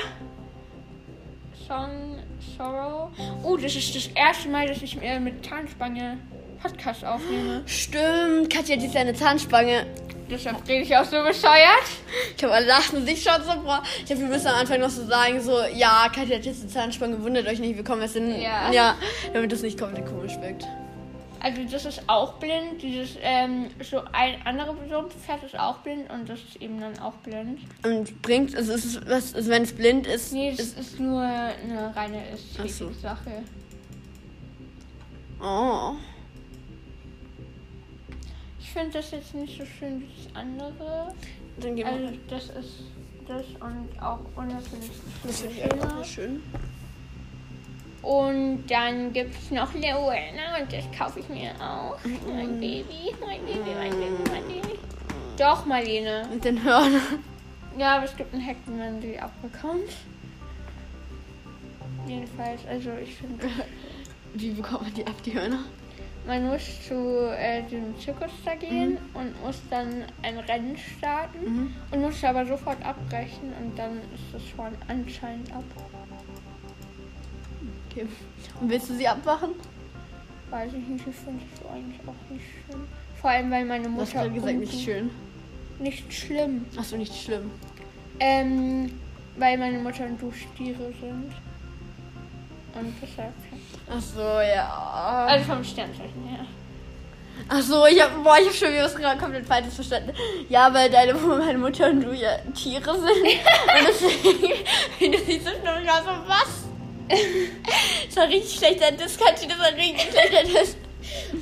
Song 1.66 2.16
Sorrow. 2.56 3.10
Oh, 3.42 3.56
das 3.56 3.74
ist 3.74 3.94
das 3.94 4.06
erste 4.14 4.48
Mal, 4.48 4.68
dass 4.68 4.82
ich 4.82 5.00
äh, 5.02 5.18
mit 5.18 5.44
Zahnspange 5.44 6.18
Podcast 6.62 7.04
aufnehme. 7.04 7.62
Stimmt, 7.66 8.50
Katja 8.52 8.76
hat 8.76 8.82
jetzt 8.82 8.96
eine 8.96 9.14
Zahnspange. 9.14 9.86
Deshalb 10.30 10.66
rede 10.66 10.82
ich 10.82 10.96
auch 10.96 11.04
so 11.04 11.22
bescheuert. 11.22 11.84
Ich 12.36 12.42
habe 12.42 12.52
alle 12.54 12.66
lachen 12.66 13.04
sich 13.06 13.22
schon 13.22 13.40
so, 13.42 13.60
boah. 13.62 13.82
Ich 14.00 14.06
glaube, 14.06 14.22
wir 14.22 14.28
müssen 14.28 14.48
am 14.48 14.56
Anfang 14.56 14.80
noch 14.80 14.90
so 14.90 15.04
sagen, 15.06 15.40
so, 15.40 15.56
ja, 15.74 16.08
Katja 16.12 16.36
hat 16.36 16.44
jetzt 16.44 16.62
eine 16.62 16.70
Zahnspange, 16.70 17.22
wundert 17.22 17.46
euch 17.46 17.60
nicht, 17.60 17.76
wir 17.76 17.84
kommen 17.84 18.02
erst 18.02 18.16
in. 18.16 18.40
Ja. 18.40 18.70
ja 18.72 18.96
damit 19.32 19.52
das 19.52 19.62
nicht 19.62 19.78
komplett 19.78 20.06
komisch 20.06 20.32
wirkt. 20.40 20.66
Also 21.40 21.62
das 21.70 21.84
ist 21.84 22.02
auch 22.08 22.34
blind. 22.34 22.82
Dieses, 22.82 23.16
ähm, 23.20 23.68
so 23.82 24.02
ein 24.12 24.40
anderes 24.44 24.76
Pferd 25.24 25.42
ist 25.44 25.58
auch 25.58 25.78
blind 25.78 26.10
und 26.10 26.28
das 26.28 26.40
ist 26.40 26.56
eben 26.56 26.80
dann 26.80 26.98
auch 26.98 27.14
blind. 27.14 27.60
Und 27.84 28.22
bringt, 28.22 28.54
also, 28.56 28.72
es 28.72 28.84
ist, 28.84 29.08
was, 29.08 29.34
also 29.34 29.50
wenn 29.50 29.62
es 29.62 29.72
blind 29.72 30.06
ist, 30.06 30.32
Nee, 30.32 30.50
das 30.50 30.60
ist. 30.68 30.78
ist 30.78 31.00
nur 31.00 31.22
eine 31.22 31.94
reine 31.94 32.22
so. 32.56 32.64
Ästhetik-Sache. 32.64 33.42
Oh. 35.40 35.92
Ich 38.58 38.70
finde 38.72 38.90
das 38.92 39.10
jetzt 39.10 39.34
nicht 39.34 39.58
so 39.58 39.64
schön 39.64 40.00
wie 40.00 40.08
das 40.24 40.34
andere. 40.34 41.14
Dann 41.60 41.76
gehen 41.76 41.86
wir. 41.86 41.86
Also 41.86 42.18
das 42.28 42.44
ist 42.44 42.82
das 43.26 43.44
und 43.60 44.00
auch 44.00 44.20
natürlich 44.36 44.90
das 45.24 45.40
finde 45.40 45.54
ich 45.54 45.64
einfach 45.64 46.04
schön. 46.04 46.42
Und 48.06 48.66
dann 48.68 49.12
gibt 49.12 49.34
es 49.34 49.50
noch 49.50 49.74
Leona 49.74 50.58
und 50.60 50.72
das 50.72 50.84
kaufe 50.96 51.18
ich 51.18 51.28
mir 51.28 51.50
auch. 51.60 51.98
Mein 52.04 52.60
Baby, 52.60 53.12
mein 53.20 53.40
Baby, 53.44 53.70
mein 53.76 53.90
Baby, 53.90 54.30
mein 54.30 54.42
Baby. 54.46 54.78
Doch, 55.36 55.66
Marlene. 55.66 56.22
Mit 56.32 56.44
den 56.44 56.62
Hörnern. 56.62 57.00
Ja, 57.76 57.96
aber 57.96 58.04
es 58.04 58.16
gibt 58.16 58.32
einen 58.32 58.46
Hack, 58.46 58.56
wenn 58.66 58.78
man 58.78 59.00
die 59.00 59.18
abbekommt. 59.18 59.90
Jedenfalls, 62.06 62.60
also 62.68 62.90
ich 63.02 63.14
finde, 63.16 63.46
Wie 64.34 64.50
bekommt 64.50 64.82
man 64.82 64.94
die 64.94 65.06
ab, 65.06 65.14
die 65.24 65.34
Hörner? 65.34 65.60
man 66.26 66.44
muss 66.48 66.60
zu 66.88 67.30
äh, 67.38 67.62
diesem 67.62 67.96
Zirkus 68.00 68.30
da 68.44 68.54
gehen 68.56 68.98
und 69.14 69.40
muss 69.44 69.62
dann 69.70 70.02
ein 70.22 70.38
Rennen 70.38 70.76
starten 70.76 71.38
Mhm. 71.44 71.74
und 71.92 72.00
muss 72.02 72.24
aber 72.24 72.44
sofort 72.44 72.84
abbrechen 72.84 73.52
und 73.60 73.78
dann 73.78 73.98
ist 74.12 74.24
das 74.32 74.42
schon 74.44 74.74
anscheinend 74.88 75.52
ab. 75.52 75.62
Okay. 77.96 78.06
Und 78.60 78.70
willst 78.70 78.90
du 78.90 78.94
sie 78.94 79.08
abmachen? 79.08 79.50
Weiß 80.50 80.70
ich 80.72 80.86
nicht, 80.86 81.06
ich 81.06 81.14
finde 81.16 81.42
es 81.54 81.70
eigentlich 81.70 82.00
auch 82.06 82.30
nicht 82.30 82.44
schlimm. 82.66 82.86
Vor 83.20 83.30
allem, 83.30 83.50
weil 83.50 83.64
meine 83.64 83.84
Du 83.88 84.00
hast 84.00 84.14
Mutter. 84.14 84.28
gesagt, 84.28 84.54
nicht 84.58 84.72
du- 84.74 84.78
schön. 84.78 85.10
Nicht 85.78 86.12
schlimm. 86.12 86.64
Achso, 86.76 86.96
nicht 86.96 87.14
schlimm. 87.14 87.50
Ähm, 88.20 88.92
weil 89.36 89.58
meine 89.58 89.78
Mutter 89.78 90.04
und 90.06 90.20
du 90.20 90.32
Stiere 90.32 90.92
sind. 91.00 91.32
Und 92.74 92.94
deshalb. 93.02 93.32
Achso, 93.90 94.40
ja. 94.40 95.26
Also 95.28 95.44
vom 95.52 95.64
Sternzeichen 95.64 96.24
her. 96.28 96.44
Achso, 97.48 97.84
ich 97.86 98.00
hab, 98.02 98.22
boah, 98.24 98.36
ich 98.40 98.46
hab 98.48 98.54
schon 98.54 98.72
wieder 98.72 98.84
was 98.84 98.94
komplett 98.94 99.44
falsches 99.46 99.74
verstanden. 99.74 100.12
Ja, 100.48 100.72
weil 100.72 100.88
deine 100.90 101.12
meine 101.14 101.58
Mutter 101.58 101.90
und 101.90 102.00
du 102.02 102.12
ja 102.14 102.38
Tiere 102.54 102.94
sind. 102.94 103.04
und 103.04 103.86
deswegen 103.88 105.42
so 105.44 105.50
schlimm. 105.50 105.82
Ich 105.82 105.88
war 105.88 106.02
so, 106.02 106.10
was? 106.28 106.65
Das 107.08 108.16
war 108.16 108.28
richtig 108.28 108.58
schlechter 108.58 108.92
Diss, 108.92 109.18
Katja, 109.18 109.48
das 109.48 109.58
war 109.58 109.72
richtig 109.76 110.08
schlechter 110.10 110.44
Diss. 110.44 110.76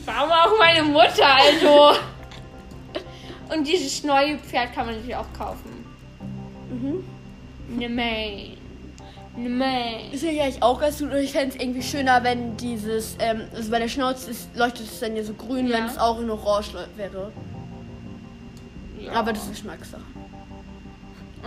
Warum 0.04 0.30
auch 0.30 0.58
meine 0.58 0.82
Mutter, 0.82 1.26
also. 1.26 1.98
Und 3.54 3.66
dieses 3.66 4.02
neue 4.04 4.38
Pferd 4.38 4.74
kann 4.74 4.86
man 4.86 5.02
sich 5.02 5.14
auch 5.14 5.30
kaufen. 5.36 5.84
Mhm. 6.70 7.04
Ne 7.78 7.88
Main. 7.88 8.56
Ne. 9.36 10.10
Das 10.12 10.20
finde 10.20 10.34
ich 10.36 10.42
eigentlich 10.42 10.62
auch 10.62 10.80
ganz 10.80 10.98
gut 11.00 11.10
und 11.10 11.16
ich 11.18 11.32
fände 11.32 11.56
es 11.56 11.60
irgendwie 11.62 11.82
schöner, 11.82 12.22
wenn 12.22 12.56
dieses, 12.56 13.16
ähm, 13.18 13.42
also 13.54 13.68
bei 13.70 13.80
der 13.80 13.88
Schnauze 13.88 14.30
ist, 14.30 14.48
leuchtet 14.54 14.86
es 14.86 15.00
dann 15.00 15.16
ja 15.16 15.24
so 15.24 15.34
grün, 15.34 15.66
Ja. 15.66 15.78
wenn 15.78 15.86
es 15.86 15.98
auch 15.98 16.20
in 16.20 16.30
Orange 16.30 16.74
wäre. 16.96 17.32
Ja. 19.00 19.12
Aber 19.12 19.32
das 19.32 19.42
ist 19.44 19.50
Geschmackssache. 19.50 20.02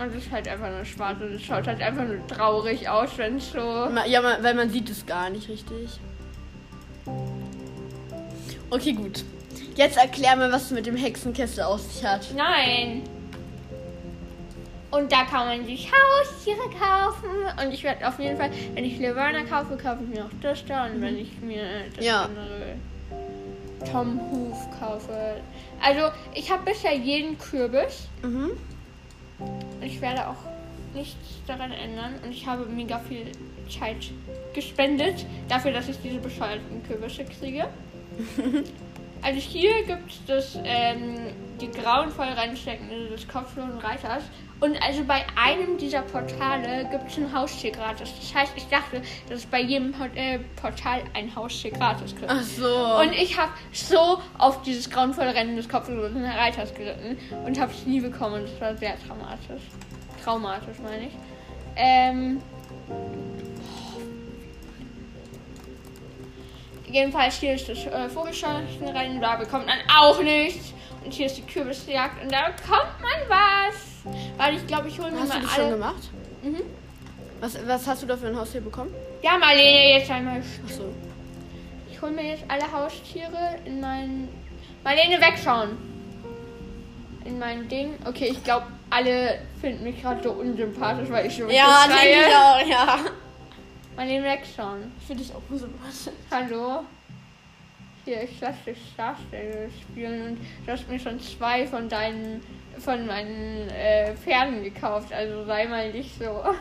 Und 0.00 0.14
es 0.14 0.24
ist 0.26 0.30
halt 0.30 0.46
einfach 0.48 0.70
nur 0.70 0.84
schwarz 0.84 1.20
und 1.20 1.34
es 1.34 1.42
schaut 1.42 1.66
halt 1.66 1.80
einfach 1.82 2.04
nur 2.04 2.24
traurig 2.28 2.88
aus, 2.88 3.10
wenn 3.16 3.36
es 3.36 3.50
so. 3.50 3.58
Ja, 4.06 4.22
weil 4.42 4.54
man 4.54 4.70
sieht 4.70 4.88
es 4.90 5.04
gar 5.06 5.28
nicht 5.30 5.48
richtig. 5.48 5.98
Okay, 8.70 8.92
gut. 8.92 9.24
Jetzt 9.74 9.96
erklär 9.96 10.36
mir, 10.36 10.52
was 10.52 10.64
es 10.66 10.70
mit 10.72 10.86
dem 10.86 10.96
Hexenkessel 10.96 11.64
auf 11.64 11.80
sich 11.80 12.04
hat. 12.04 12.26
Nein! 12.36 13.02
Und 14.90 15.12
da 15.12 15.24
kann 15.24 15.46
man 15.46 15.66
sich 15.66 15.90
Haustiere 15.90 16.58
kaufen. 16.78 17.28
Und 17.62 17.72
ich 17.72 17.84
werde 17.84 18.06
auf 18.08 18.18
jeden 18.18 18.36
Fall, 18.36 18.50
wenn 18.74 18.84
ich 18.84 18.98
Leverna 18.98 19.44
kaufe, 19.44 19.76
kaufe 19.76 20.02
ich 20.02 20.16
mir 20.16 20.24
auch 20.24 20.30
das 20.40 20.64
da. 20.64 20.86
Und 20.86 21.00
wenn 21.02 21.18
ich 21.18 21.40
mir 21.40 21.62
das 21.94 22.04
Ja. 22.04 22.22
andere 22.24 22.74
Tom 23.90 24.20
Hoof 24.30 24.58
kaufe. 24.80 25.36
Also, 25.80 26.10
ich 26.34 26.50
habe 26.50 26.64
bisher 26.64 26.94
jeden 26.94 27.38
Kürbis. 27.38 28.08
Mhm. 28.22 28.50
Ich 29.80 30.00
werde 30.00 30.28
auch 30.28 30.36
nichts 30.94 31.40
daran 31.46 31.72
ändern. 31.72 32.14
Und 32.24 32.32
ich 32.32 32.46
habe 32.46 32.64
mega 32.66 32.98
viel 32.98 33.26
Zeit 33.68 34.10
gespendet 34.54 35.26
dafür, 35.48 35.72
dass 35.72 35.88
ich 35.88 35.98
diese 36.02 36.18
bescheuerten 36.18 36.82
Kürbisse 36.86 37.24
kriege. 37.24 37.68
also 39.22 39.38
hier 39.38 39.84
gibt 39.84 40.10
es 40.10 40.24
das, 40.26 40.58
ähm, 40.64 41.16
die 41.60 41.70
grauenvoll 41.70 42.26
reinsteckende 42.26 43.08
des 43.08 43.28
kopflosen 43.28 43.78
Reiters. 43.78 44.24
Und 44.60 44.82
also 44.82 45.04
bei 45.04 45.24
einem 45.36 45.78
dieser 45.78 46.02
Portale 46.02 46.88
gibt 46.90 47.08
es 47.10 47.16
ein 47.16 47.32
Haustier 47.32 47.70
gratis. 47.70 48.10
Das 48.18 48.34
heißt, 48.34 48.52
ich 48.56 48.66
dachte, 48.66 49.00
dass 49.28 49.40
es 49.40 49.46
bei 49.46 49.60
jedem 49.60 49.94
äh, 50.14 50.40
Portal 50.60 51.02
ein 51.14 51.34
Haustier 51.34 51.70
gratis 51.70 52.14
gibt. 52.14 52.28
Ach 52.28 52.42
so. 52.42 53.00
Und 53.00 53.12
ich 53.12 53.38
habe 53.38 53.52
so 53.72 54.20
auf 54.36 54.62
dieses 54.62 54.90
grauenvolle 54.90 55.32
Rennen 55.32 55.56
des 55.56 55.68
kopflosen 55.68 56.24
Reiters 56.24 56.74
geritten 56.74 57.16
und 57.46 57.58
habe 57.60 57.72
es 57.72 57.86
nie 57.86 58.00
bekommen. 58.00 58.42
Das 58.42 58.60
war 58.60 58.76
sehr 58.76 58.96
traumatisch. 59.06 59.62
Traumatisch, 60.24 60.78
meine 60.82 61.06
ich. 61.06 61.12
Ähm. 61.76 62.42
Jedenfalls 66.90 67.38
hier 67.38 67.54
ist 67.54 67.68
das 67.68 67.84
äh, 67.86 68.08
Vogelscheuchenrennen, 68.08 69.20
da 69.20 69.36
bekommt 69.36 69.66
man 69.66 69.78
auch 69.94 70.20
nichts. 70.22 70.72
Und 71.04 71.12
hier 71.12 71.26
ist 71.26 71.36
die 71.36 71.42
Kürbisjagd 71.42 72.22
und 72.22 72.32
da 72.32 72.48
bekommt 72.48 73.00
man 73.00 73.28
was. 73.28 73.97
Weil 74.36 74.56
ich 74.56 74.66
glaube, 74.66 74.88
ich 74.88 74.98
hole 74.98 75.10
mir 75.10 75.20
hast 75.20 75.32
du 75.32 75.34
mal 75.36 75.42
das 75.42 75.52
alle. 75.52 75.62
schon 75.62 75.70
gemacht? 75.72 76.10
Mhm. 76.42 76.62
Was, 77.40 77.66
was 77.66 77.86
hast 77.86 78.02
du 78.02 78.06
da 78.06 78.16
für 78.16 78.26
ein 78.26 78.36
Haustier 78.36 78.60
bekommen? 78.60 78.92
Ja, 79.22 79.38
Marlene, 79.38 79.98
jetzt 79.98 80.10
einmal 80.10 80.42
Ach 80.66 80.70
so. 80.70 80.92
Ich 81.90 82.00
hole 82.02 82.12
mir 82.12 82.24
jetzt 82.30 82.44
alle 82.48 82.70
Haustiere 82.70 83.56
in 83.64 83.80
mein. 83.80 84.28
Marlene, 84.84 85.20
wegschauen! 85.20 85.76
In 87.24 87.38
mein 87.38 87.68
Ding. 87.68 87.94
Okay, 88.04 88.28
ich 88.30 88.42
glaube, 88.44 88.66
alle 88.90 89.40
finden 89.60 89.84
mich 89.84 90.00
gerade 90.00 90.22
so 90.22 90.32
unsympathisch, 90.32 91.10
weil 91.10 91.26
ich 91.26 91.36
so 91.36 91.48
Ja, 91.48 91.84
denke 91.86 92.28
ich 92.28 92.34
auch, 92.34 92.66
ja. 92.68 92.98
Marlene, 93.96 94.24
wegschauen. 94.24 94.92
Ich 95.00 95.06
finde 95.06 95.22
dich 95.24 95.34
auch 95.34 95.42
unsympathisch. 95.50 96.12
Hallo? 96.30 96.84
Hier, 98.04 98.22
ich 98.22 98.40
lasse 98.40 98.58
dich 98.66 98.78
Starstelle 98.94 99.68
spielen 99.82 100.28
und 100.28 100.38
du 100.64 100.72
hast 100.72 100.88
mir 100.88 100.98
schon 100.98 101.20
zwei 101.20 101.66
von 101.66 101.88
deinen. 101.88 102.42
Von 102.80 103.06
meinen 103.06 103.68
äh, 103.70 104.14
Pferden 104.14 104.62
gekauft, 104.62 105.12
also 105.12 105.44
sei 105.44 105.66
mal 105.66 105.92
nicht 105.92 106.18
so. 106.18 106.44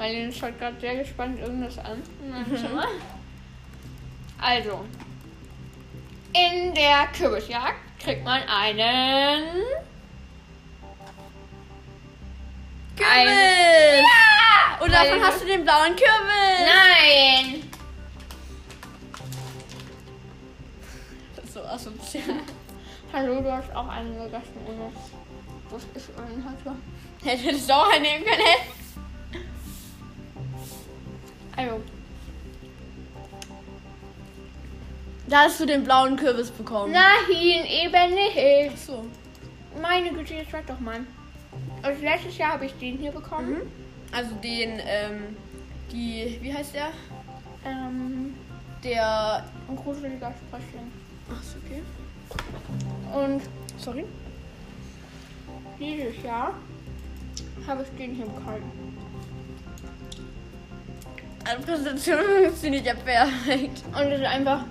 Marlene 0.00 0.32
schaut 0.32 0.58
gerade 0.58 0.80
sehr 0.80 0.96
gespannt 0.96 1.38
irgendwas 1.38 1.78
an 1.78 2.02
Zimmer. 2.56 2.86
Also, 4.40 4.86
in 6.32 6.74
der 6.74 7.06
Kürbisjagd 7.08 8.00
kriegt 8.02 8.24
man 8.24 8.40
einen. 8.48 9.44
Kürbis! 12.96 14.00
Ja! 14.00 14.78
Und 14.80 14.90
davon 14.90 15.22
hast 15.22 15.42
du 15.42 15.46
den 15.46 15.64
blauen 15.64 15.94
Kürbis! 15.94 16.64
Nein! 16.64 17.69
Hallo, 23.12 23.40
du 23.40 23.52
hast 23.52 23.74
auch 23.74 23.88
einen 23.88 24.12
gegessen, 24.14 24.56
ohne 24.66 24.90
dass 25.70 25.82
ich 25.94 26.16
einen 26.18 26.44
hatte. 26.44 26.76
Hättest 27.22 27.68
du 27.68 27.74
auch 27.74 27.92
einen 27.92 28.02
nehmen 28.02 28.24
können. 28.24 29.42
Also, 31.56 31.80
Da 35.28 35.42
hast 35.44 35.60
du 35.60 35.66
den 35.66 35.84
blauen 35.84 36.16
Kürbis 36.16 36.50
bekommen. 36.50 36.92
nein, 36.92 37.30
eben 37.30 38.14
nicht. 38.14 38.72
Ach 38.72 38.76
so. 38.76 39.04
Meine 39.80 40.10
Güte, 40.12 40.34
jetzt 40.34 40.50
sag 40.50 40.66
doch 40.66 40.80
mal. 40.80 41.00
Also 41.82 42.02
letztes 42.02 42.36
Jahr 42.36 42.54
habe 42.54 42.66
ich 42.66 42.72
den 42.74 42.98
hier 42.98 43.12
bekommen. 43.12 43.50
Mhm. 43.54 43.72
Also 44.12 44.34
den, 44.42 44.80
ähm, 44.84 45.36
die, 45.92 46.38
wie 46.42 46.52
heißt 46.52 46.74
der? 46.74 46.88
Ähm, 47.64 48.34
Der, 48.82 49.44
ein 49.68 49.76
gruseliger 49.76 50.32
Sprössling. 50.32 50.90
ach 51.30 51.42
so, 51.42 51.58
okay. 51.64 51.82
Und 53.14 53.42
Sorry. 53.78 54.04
dieses 55.78 56.22
Jahr 56.22 56.54
habe 57.66 57.82
ich 57.82 57.98
den 57.98 58.14
hier 58.14 58.26
bekommen. 58.26 58.70
Eine 61.44 61.60
Präsentation 61.60 62.18
funktioniert 62.44 62.86
ja 62.86 62.94
perfekt. 62.94 63.82
Und 63.86 64.10
das 64.10 64.20
ist 64.20 64.26
einfach 64.26 64.64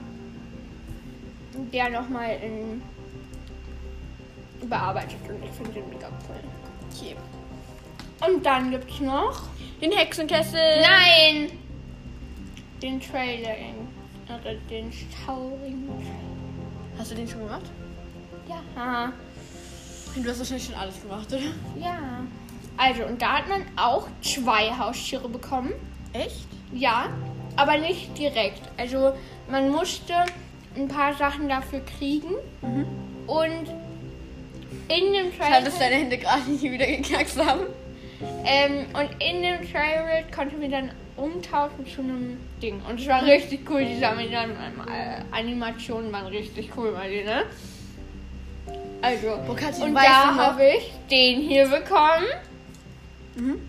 der 1.73 1.89
nochmal 1.89 2.37
in 2.41 2.81
überarbeitet 4.61 5.17
und 5.27 5.43
ich 5.43 5.51
finde 5.51 5.71
den 5.71 5.89
mega 5.89 6.07
cool. 6.27 6.35
Okay. 6.91 7.15
Und 8.25 8.45
dann 8.45 8.71
gibt's 8.71 8.99
noch 8.99 9.43
Den 9.81 9.91
Hexenkessel. 9.91 10.81
Nein! 10.81 11.51
Den 12.81 12.99
Trailer, 12.99 13.55
oder 14.27 14.53
den 14.69 14.91
traurigen 15.25 15.89
Hast 16.97 17.11
du 17.11 17.15
den 17.15 17.27
schon 17.27 17.39
gemacht? 17.39 17.65
Ja. 18.49 19.13
Du 20.15 20.29
hast 20.29 20.39
wahrscheinlich 20.39 20.65
schon 20.65 20.75
alles 20.75 21.01
gemacht, 21.01 21.27
oder? 21.31 21.41
Ja. 21.79 21.99
Also, 22.77 23.03
und 23.05 23.21
da 23.21 23.37
hat 23.39 23.47
man 23.49 23.61
auch 23.75 24.07
zwei 24.21 24.71
Haustiere 24.77 25.29
bekommen. 25.29 25.71
Echt? 26.13 26.47
Ja, 26.73 27.09
aber 27.55 27.77
nicht 27.77 28.17
direkt. 28.17 28.61
Also, 28.77 29.13
man 29.49 29.69
musste 29.69 30.13
ein 30.75 30.87
paar 30.87 31.13
Sachen 31.13 31.47
dafür 31.49 31.81
kriegen. 31.81 32.33
Und 33.27 33.67
in 34.87 35.13
dem 35.13 35.31
Schade, 35.33 35.51
Trailer. 35.51 35.61
dass 35.65 35.77
deine 35.79 35.95
Hände 35.95 36.17
gerade 36.17 36.49
nicht 36.49 36.63
wieder 36.63 36.85
geknackst 36.87 37.37
haben. 37.37 37.61
Ähm, 38.45 38.85
und 38.93 39.09
in 39.23 39.43
dem 39.43 39.71
Trailer 39.71 40.23
konnte 40.35 40.57
man 40.57 40.71
dann 40.71 40.91
umtauschen 41.17 41.85
zu 41.85 42.01
einem 42.01 42.37
Ding. 42.61 42.81
Und 42.89 42.99
es 42.99 43.07
war 43.07 43.23
richtig 43.23 43.69
cool. 43.69 43.85
Diese 43.85 44.07
Anim- 44.07 44.31
äh, 44.31 45.21
Animationen 45.31 46.11
waren 46.11 46.27
richtig 46.27 46.71
cool, 46.75 46.91
Marlene. 46.91 47.43
Also, 49.01 49.37
Kathi, 49.55 49.81
und 49.83 49.95
da 49.95 50.35
habe 50.35 50.63
ich 50.77 50.91
den 51.09 51.41
hier 51.41 51.67
bekommen. 51.67 52.25
Mhm. 53.35 53.59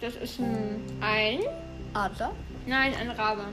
Das 0.00 0.14
ist 0.16 0.38
ein, 0.38 0.82
ein 1.00 1.40
Adler. 1.94 2.32
Nein, 2.66 2.92
ein 3.00 3.10
Rabe. 3.10 3.44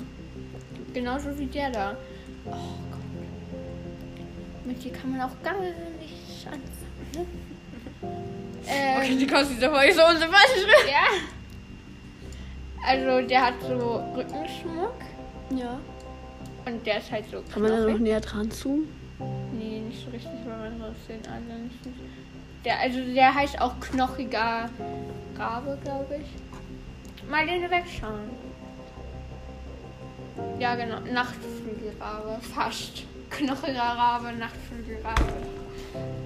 Genauso 0.93 1.38
wie 1.39 1.45
der 1.45 1.69
da. 1.71 1.95
Oh 2.45 2.49
Gott. 2.51 2.99
Mit 4.65 4.84
dir 4.84 4.91
kann 4.91 5.12
man 5.12 5.21
auch 5.21 5.43
gar 5.43 5.56
nichts 5.60 6.45
anfangen. 6.45 7.27
ähm, 8.67 8.97
Okay, 8.97 9.15
die 9.17 9.27
kommst 9.27 9.51
dieser 9.51 9.69
Folge 9.71 9.93
so 9.93 10.01
unsympathisch. 10.04 10.65
Ja. 10.89 11.06
Also 12.86 13.27
der 13.27 13.41
hat 13.45 13.54
so 13.62 14.04
Rückenschmuck 14.15 14.95
Ja. 15.56 15.80
und 16.65 16.86
der 16.86 16.97
ist 16.97 17.12
halt 17.12 17.25
so 17.32 17.41
Kann 17.54 17.62
man 17.62 17.71
da 17.71 17.80
noch 17.91 17.99
näher 17.99 18.19
dran 18.19 18.49
zoomen? 18.51 18.88
Nee, 19.54 19.71
nicht 19.91 20.04
so 20.04 20.10
richtig, 20.10 20.32
weil 20.45 20.58
man 20.58 20.80
muss 20.80 21.08
den 21.08 21.25
anderen 21.27 21.63
nicht. 21.63 21.80
Der, 22.63 22.80
also 22.80 22.99
der 23.13 23.34
heißt 23.34 23.60
auch 23.60 23.80
knochiger 23.80 24.69
Rabe, 25.38 25.77
glaube 25.84 26.19
ich. 26.21 27.30
Mal 27.30 27.45
den 27.45 27.69
wegschauen. 27.69 28.30
Ja, 30.60 30.75
genau. 30.75 30.99
Nachtflügelrabe. 30.99 32.39
Fast. 32.54 33.04
Knochiger 33.30 33.80
Rabe, 33.80 34.34
Nachtflügelrabe. 34.34 35.23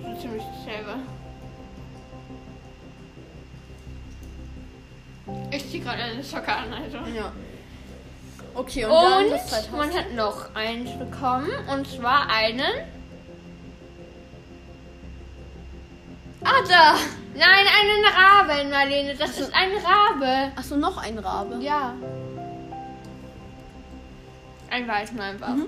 So 0.04 0.22
ziemlich 0.22 0.44
dasselbe. 0.44 1.00
Ich 5.52 5.70
ziehe 5.72 5.84
gerade 5.84 6.04
eine 6.04 6.24
Socke 6.24 6.54
an, 6.54 6.74
also. 6.74 6.98
Ja. 7.16 7.32
Okay, 8.54 8.86
und, 8.86 8.94
und 8.94 9.72
man 9.72 9.94
hat 9.94 10.14
noch 10.14 10.56
eins 10.56 10.92
bekommen. 10.98 11.50
Und 11.72 11.88
zwar 11.88 12.30
einen 12.30 12.62
Da! 16.64 16.96
Nein, 17.36 17.66
einen 17.68 18.06
Raben, 18.06 18.70
Marlene. 18.70 19.16
Das 19.16 19.38
ist 19.38 19.54
ein 19.54 19.72
Rabe. 19.74 20.52
Achso, 20.56 20.78
noch 20.78 20.98
ein 20.98 21.18
Rabe. 21.20 21.62
Ja. 21.62 21.94
Ein 24.70 24.88
Weißen 24.88 25.20
einfach. 25.20 25.50
Mhm. 25.56 25.68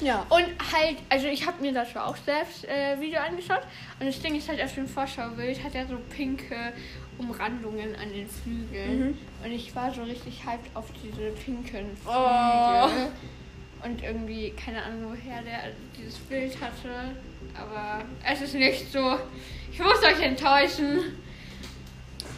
Ja. 0.00 0.24
Und 0.28 0.46
halt, 0.72 0.96
also 1.08 1.26
ich 1.26 1.46
habe 1.46 1.60
mir 1.60 1.72
das 1.72 1.94
auch 1.96 2.16
selbst 2.16 2.64
äh, 2.64 2.98
Video 3.00 3.20
angeschaut. 3.20 3.62
Und 3.98 4.06
das 4.06 4.20
Ding 4.20 4.36
ist 4.36 4.48
halt 4.48 4.62
auf 4.62 4.74
dem 4.74 4.88
Vorschaubild 4.88 5.62
hat 5.62 5.74
er 5.74 5.86
so 5.86 5.96
pinke 6.14 6.72
Umrandungen 7.18 7.94
an 7.96 8.12
den 8.12 8.28
Flügeln. 8.28 9.08
Mhm. 9.08 9.18
Und 9.44 9.52
ich 9.52 9.74
war 9.74 9.92
so 9.92 10.02
richtig 10.04 10.46
hyped 10.46 10.74
auf 10.74 10.86
diese 11.02 11.30
pinken 11.32 11.96
Flügel. 11.96 11.96
Oh. 12.06 12.88
Und 13.84 14.02
irgendwie, 14.02 14.50
keine 14.50 14.82
Ahnung, 14.82 15.10
woher 15.10 15.42
der 15.42 15.72
dieses 15.98 16.18
Bild 16.20 16.54
hatte. 16.60 17.14
Aber 17.54 18.04
es 18.24 18.40
ist 18.40 18.54
nicht 18.54 18.90
so. 18.92 19.18
Ich 19.72 19.78
muss 19.78 20.02
euch 20.02 20.20
enttäuschen. 20.22 21.18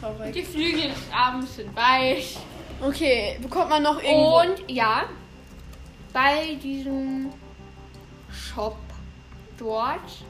Traurig. 0.00 0.32
Die 0.32 0.42
Flügel 0.42 0.90
des 0.90 1.12
Abends 1.12 1.56
sind 1.56 1.74
weich. 1.76 2.36
Okay, 2.80 3.38
bekommt 3.40 3.70
man 3.70 3.82
noch 3.82 4.02
irgendwo... 4.02 4.40
Und 4.40 4.70
ja, 4.70 5.04
bei 6.12 6.56
diesem 6.56 7.32
Shop 8.30 8.76
dort, 9.56 10.24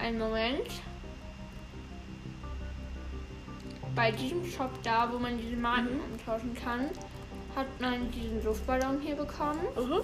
einen 0.00 0.18
Moment, 0.18 0.68
bei 3.94 4.10
diesem 4.10 4.44
Shop 4.46 4.70
da, 4.82 5.08
wo 5.12 5.18
man 5.18 5.38
diese 5.38 5.56
Marken 5.56 6.00
umtauschen 6.10 6.54
kann, 6.54 6.90
hat 7.56 7.66
man 7.80 8.10
diesen 8.10 8.44
Luftballon 8.44 9.00
hier 9.00 9.16
bekommen. 9.16 9.60
Mhm. 9.76 10.00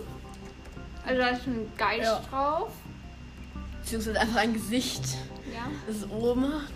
Also 1.07 1.21
da 1.21 1.29
ist 1.29 1.47
ein 1.47 1.71
Geist 1.77 2.03
Ja. 2.03 2.21
drauf. 2.31 2.73
Beziehungsweise 3.85 4.19
einfach 4.21 4.37
ein 4.41 4.55
Gesicht, 4.55 5.03
Ja. 5.53 5.67
das 5.87 5.97
es 5.97 6.11
oben 6.11 6.45
hat. 6.55 6.73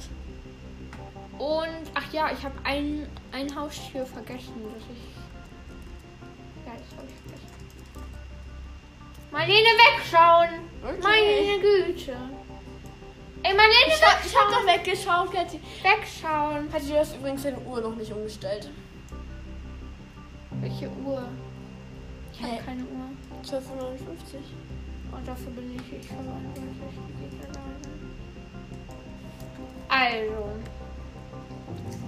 Und, 1.41 1.91
ach 1.95 2.13
ja, 2.13 2.31
ich 2.33 2.45
habe 2.45 2.55
ein, 2.65 3.09
ein 3.33 3.55
Haustier 3.55 4.05
vergessen, 4.05 4.53
das 4.75 4.83
ich. 4.93 6.67
Ja, 6.67 6.73
das 6.75 6.99
habe 6.99 7.09
ich 7.09 7.15
vergessen. 7.23 7.49
Marlene, 9.31 9.69
wegschauen! 9.79 10.61
Okay. 10.83 11.01
Meine 11.03 11.61
Güte. 11.61 12.17
Ey, 13.43 13.55
Marlene, 13.55 13.75
Ich 13.87 14.03
hab, 14.05 14.25
ich 14.27 14.37
hab 14.37 14.51
wegschauen! 14.51 14.67
doch 14.67 14.67
weggeschaut, 14.75 15.33
Kathi. 15.33 15.61
Wegschauen! 15.83 16.71
Kathi, 16.71 16.89
du 16.89 16.99
hast 16.99 17.17
übrigens 17.17 17.43
deine 17.43 17.59
Uhr 17.61 17.81
noch 17.81 17.95
nicht 17.97 18.13
umgestellt. 18.13 18.69
Welche 20.61 20.91
Uhr? 20.91 21.23
Ich 22.35 22.43
habe 22.43 22.59
keine 22.67 22.83
Uhr. 22.83 23.09
1259. 23.45 24.41
Und 25.19 25.27
dafür 25.27 25.51
bin 25.53 25.75
ich 25.75 25.93
ich. 25.93 26.09
Also. 29.89 30.53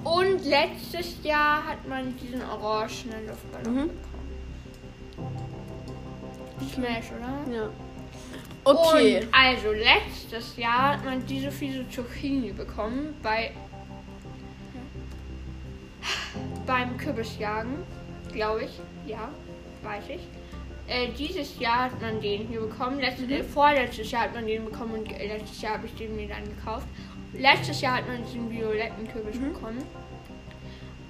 Und 0.04 0.44
letztes 0.44 1.22
Jahr 1.24 1.66
hat 1.66 1.86
man 1.88 2.16
diesen 2.16 2.42
orangenen 2.42 3.26
Luftballon 3.26 3.74
Mhm. 3.74 3.88
bekommen. 3.88 4.00
Smash, 6.72 7.10
oder? 7.18 7.52
Ja. 7.52 7.68
Okay. 8.62 9.22
Und 9.24 9.34
also 9.34 9.72
letztes 9.72 10.56
Jahr 10.56 10.94
hat 10.94 11.04
man 11.04 11.26
diese 11.26 11.50
fiese 11.50 11.88
Zucchini 11.88 12.52
bekommen 12.52 13.14
bei 13.22 13.50
beim 16.66 16.96
Kürbisjagen, 16.96 17.78
glaube 18.32 18.64
ich. 18.64 18.80
Ja, 19.06 19.30
weiß 19.82 20.04
ich. 20.10 20.20
Äh, 20.90 21.08
dieses 21.16 21.56
Jahr 21.60 21.84
hat 21.84 22.02
man 22.02 22.20
den 22.20 22.48
hier 22.48 22.60
bekommen. 22.62 22.98
Letztes, 22.98 23.26
Mhm. 23.28 23.32
äh, 23.32 23.42
vorletztes 23.44 24.10
Jahr 24.10 24.22
hat 24.24 24.34
man 24.34 24.44
den 24.46 24.64
bekommen 24.64 24.94
und 24.94 25.12
äh, 25.12 25.28
letztes 25.38 25.62
Jahr 25.62 25.74
habe 25.74 25.86
ich 25.86 25.94
den 25.94 26.16
mir 26.16 26.26
dann 26.26 26.42
gekauft. 26.44 26.86
Letztes 27.32 27.80
Jahr 27.80 27.98
hat 27.98 28.08
man 28.08 28.24
diesen 28.24 28.50
violetten 28.50 29.06
Kürbis 29.12 29.36
Mhm. 29.36 29.52
bekommen. 29.52 29.84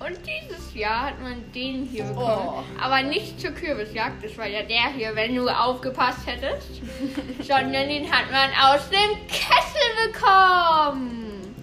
Und 0.00 0.16
dieses 0.26 0.74
Jahr 0.74 1.06
hat 1.06 1.20
man 1.22 1.50
den 1.54 1.84
hier 1.86 2.04
bekommen. 2.04 2.48
Oh. 2.78 2.82
Aber 2.82 3.02
nicht 3.02 3.40
zur 3.40 3.50
Kürbisjagd, 3.52 4.22
das 4.24 4.36
war 4.38 4.46
ja 4.46 4.62
der 4.62 4.92
hier, 4.94 5.14
wenn 5.16 5.34
du 5.34 5.48
aufgepasst 5.48 6.26
hättest. 6.26 6.80
sondern 7.42 7.88
den 7.88 8.10
hat 8.10 8.30
man 8.30 8.50
aus 8.62 8.88
dem 8.90 9.26
Kessel 9.28 10.10
bekommen. 10.12 11.54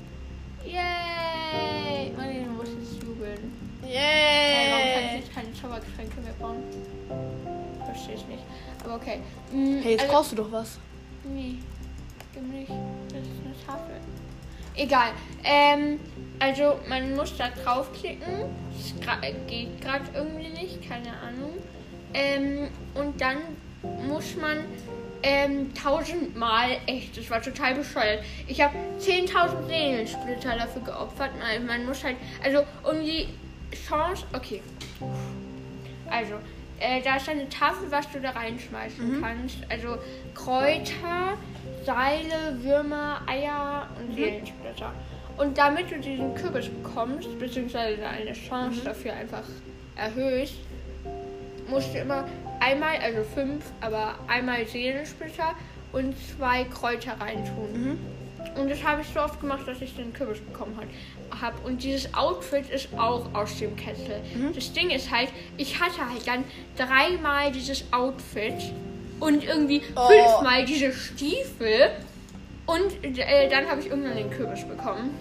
Yay! 0.65 2.11
Marlene 2.17 2.47
muss 2.49 2.67
jetzt 2.79 3.03
jubeln. 3.03 3.53
Hey, 3.83 4.71
warum 4.71 4.81
kann 4.93 5.03
ich 5.03 5.11
Yay. 5.11 5.19
jetzt 5.19 5.33
keine 5.35 5.53
Zaubergetränke 5.53 6.21
mehr 6.21 6.33
bauen? 6.39 6.63
Verstehe 8.07 8.15
ich 8.15 8.27
nicht. 8.27 8.43
Aber 8.83 8.95
okay. 8.95 9.19
Mm, 9.51 9.79
Hey, 9.81 9.91
jetzt 9.91 10.01
also- 10.01 10.13
brauchst 10.13 10.31
du 10.31 10.35
doch 10.37 10.51
was. 10.51 10.79
Nee, 11.23 11.55
stimmt 12.31 12.53
nicht. 12.53 12.69
Das 12.69 13.21
ist 13.21 13.45
eine 13.45 13.55
Tafel. 13.65 13.95
Egal. 14.75 15.09
Ähm, 15.43 15.99
also 16.39 16.79
man 16.87 17.15
muss 17.15 17.35
da 17.35 17.49
draufklicken. 17.49 18.45
Das 18.71 18.93
gra- 19.05 19.33
geht 19.47 19.81
gerade 19.81 20.05
irgendwie 20.13 20.49
nicht, 20.49 20.87
keine 20.87 21.09
Ahnung. 21.19 21.53
Ähm, 22.13 22.69
und 22.93 23.19
dann 23.19 23.37
muss 24.07 24.35
man 24.35 24.59
ähm, 25.23 25.73
tausendmal, 25.73 26.77
echt, 26.85 27.17
das 27.17 27.29
war 27.31 27.41
total 27.41 27.73
bescheuert. 27.73 28.23
Ich 28.47 28.61
habe 28.61 28.75
10.000 28.99 29.65
Seelensplitter 29.67 30.55
dafür 30.57 30.83
geopfert. 30.83 31.31
Man, 31.39 31.65
man 31.65 31.85
muss 31.87 32.03
halt, 32.03 32.17
also 32.43 32.59
um 32.89 33.03
die 33.03 33.27
Chance, 33.87 34.25
okay. 34.33 34.61
Also, 36.09 36.35
äh, 36.79 37.01
da 37.01 37.17
ist 37.17 37.27
eine 37.29 37.49
Tafel, 37.49 37.89
was 37.91 38.09
du 38.11 38.19
da 38.19 38.31
reinschmeißen 38.31 39.21
kannst. 39.21 39.57
Also 39.69 39.97
Kräuter, 40.35 41.37
Seile, 41.85 42.61
Würmer, 42.61 43.21
Eier 43.25 43.87
und 43.99 44.15
Seelensplitter. 44.15 44.93
Und 45.37 45.57
damit 45.57 45.91
du 45.91 45.99
diesen 45.99 46.33
Kürbis 46.35 46.67
bekommst, 46.69 47.37
beziehungsweise 47.39 48.07
eine 48.07 48.33
Chance 48.33 48.81
dafür 48.83 49.13
einfach 49.13 49.43
erhöhst, 49.95 50.55
musst 51.69 51.93
du 51.93 51.99
immer 51.99 52.27
einmal, 52.59 52.97
also 52.97 53.23
fünf, 53.23 53.65
aber 53.81 54.15
einmal 54.27 54.65
Seelensplitter 54.65 55.53
und 55.91 56.15
zwei 56.37 56.63
Kräuter 56.65 57.19
reintun. 57.19 57.99
Und 58.55 58.69
das 58.69 58.83
habe 58.83 59.01
ich 59.01 59.07
so 59.07 59.19
oft 59.19 59.39
gemacht, 59.39 59.67
dass 59.67 59.81
ich 59.81 59.95
den 59.95 60.13
Kürbis 60.13 60.39
bekommen 60.39 60.75
habe. 60.77 60.87
Und 61.63 61.83
dieses 61.83 62.13
Outfit 62.13 62.69
ist 62.69 62.89
auch 62.97 63.33
aus 63.33 63.57
dem 63.57 63.75
Kessel. 63.75 64.21
Das 64.53 64.71
Ding 64.73 64.89
ist 64.89 65.11
halt, 65.11 65.29
ich 65.57 65.79
hatte 65.79 66.07
halt 66.09 66.27
dann 66.27 66.43
dreimal 66.77 67.51
dieses 67.51 67.83
Outfit 67.91 68.53
und 69.19 69.43
irgendwie 69.43 69.81
Oh. 69.95 70.07
fünfmal 70.07 70.65
diese 70.65 70.91
Stiefel. 70.93 71.91
Und 72.65 73.03
äh, 73.03 73.49
dann 73.49 73.67
habe 73.67 73.79
ich 73.81 73.87
irgendwann 73.87 74.15
den 74.17 74.29
Kürbis 74.29 74.63
bekommen. 74.65 75.11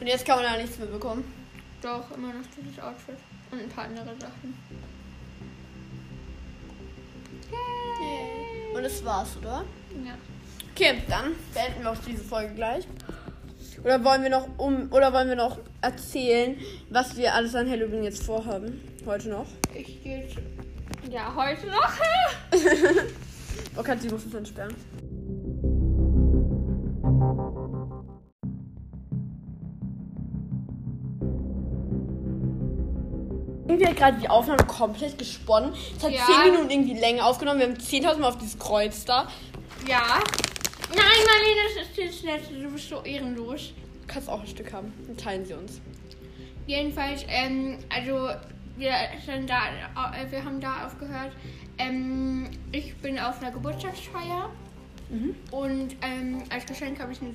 Und 0.00 0.06
jetzt 0.06 0.24
kann 0.24 0.42
man 0.42 0.52
da 0.52 0.56
nichts 0.60 0.78
mehr 0.78 0.88
bekommen. 0.88 1.24
Doch, 1.82 2.10
immer 2.16 2.28
noch 2.28 2.46
dieses 2.56 2.78
Outfit. 2.82 3.16
Und 3.50 3.60
ein 3.60 3.68
paar 3.68 3.84
andere 3.84 4.06
Sachen. 4.18 4.56
Und 8.74 8.82
das 8.82 9.04
war's, 9.04 9.36
oder? 9.40 9.64
Ja. 10.04 10.14
Okay, 10.74 11.02
dann 11.08 11.32
beenden 11.52 11.82
wir 11.82 11.90
auch 11.90 11.96
diese 12.06 12.22
Folge 12.22 12.54
gleich. 12.54 12.84
Oder 13.84 14.04
wollen 14.04 14.22
wir 14.22 14.30
noch 14.30 14.46
um 14.58 14.88
oder 14.92 15.12
wollen 15.12 15.28
wir 15.28 15.36
noch 15.36 15.58
erzählen, 15.80 16.56
was 16.90 17.16
wir 17.16 17.34
alles 17.34 17.54
an 17.54 17.68
Halloween 17.70 18.02
jetzt 18.04 18.22
vorhaben? 18.22 18.80
Heute 19.06 19.30
noch. 19.30 19.46
Ich 19.74 20.02
gehe. 20.02 20.28
Ja, 21.10 21.34
heute 21.34 21.66
noch. 21.66 21.92
Okay, 23.76 23.96
sie 24.00 24.08
muss 24.08 24.24
uns 24.24 24.34
entsperren. 24.34 24.74
Irgendwie 33.68 33.86
hat 33.86 33.96
gerade 33.96 34.18
die 34.20 34.28
Aufnahme 34.28 34.64
komplett 34.64 35.16
gesponnen. 35.18 35.72
Es 35.96 36.02
hat 36.04 36.10
Ja. 36.10 36.26
10 36.42 36.52
Minuten 36.52 36.70
irgendwie 36.70 36.98
länger 36.98 37.26
aufgenommen. 37.26 37.60
Wir 37.60 37.66
haben 37.68 37.76
10.000 37.76 38.18
Mal 38.18 38.28
auf 38.28 38.38
dieses 38.38 38.58
Kreuz 38.58 39.04
da. 39.04 39.28
Ja. 39.86 40.02
Nein, 40.90 41.20
Marlene, 41.26 41.60
das 41.74 41.88
ist 41.88 41.96
jetzt 41.96 42.24
nett. 42.24 42.42
Du 42.50 42.70
bist 42.70 42.88
so 42.88 43.02
ehrenlos. 43.02 43.72
Du 44.02 44.06
kannst 44.06 44.28
auch 44.28 44.40
ein 44.40 44.46
Stück 44.46 44.72
haben. 44.72 44.92
Dann 45.06 45.16
teilen 45.16 45.44
sie 45.44 45.54
uns. 45.54 45.80
Jedenfalls, 46.66 47.24
ähm, 47.28 47.78
also 47.88 48.30
wir 48.76 48.92
sind 49.24 49.48
da, 49.50 49.68
äh, 50.12 50.30
wir 50.30 50.44
haben 50.44 50.60
da 50.60 50.86
aufgehört. 50.86 51.32
Ähm, 51.78 52.50
ich 52.72 52.94
bin 52.96 53.18
auf 53.18 53.40
einer 53.40 53.50
Geburtstagsfeier 53.50 54.50
und 55.50 55.96
ähm, 56.02 56.42
als 56.50 56.66
Geschenk 56.66 57.00
habe 57.00 57.12
ich 57.12 57.20
eine 57.20 57.34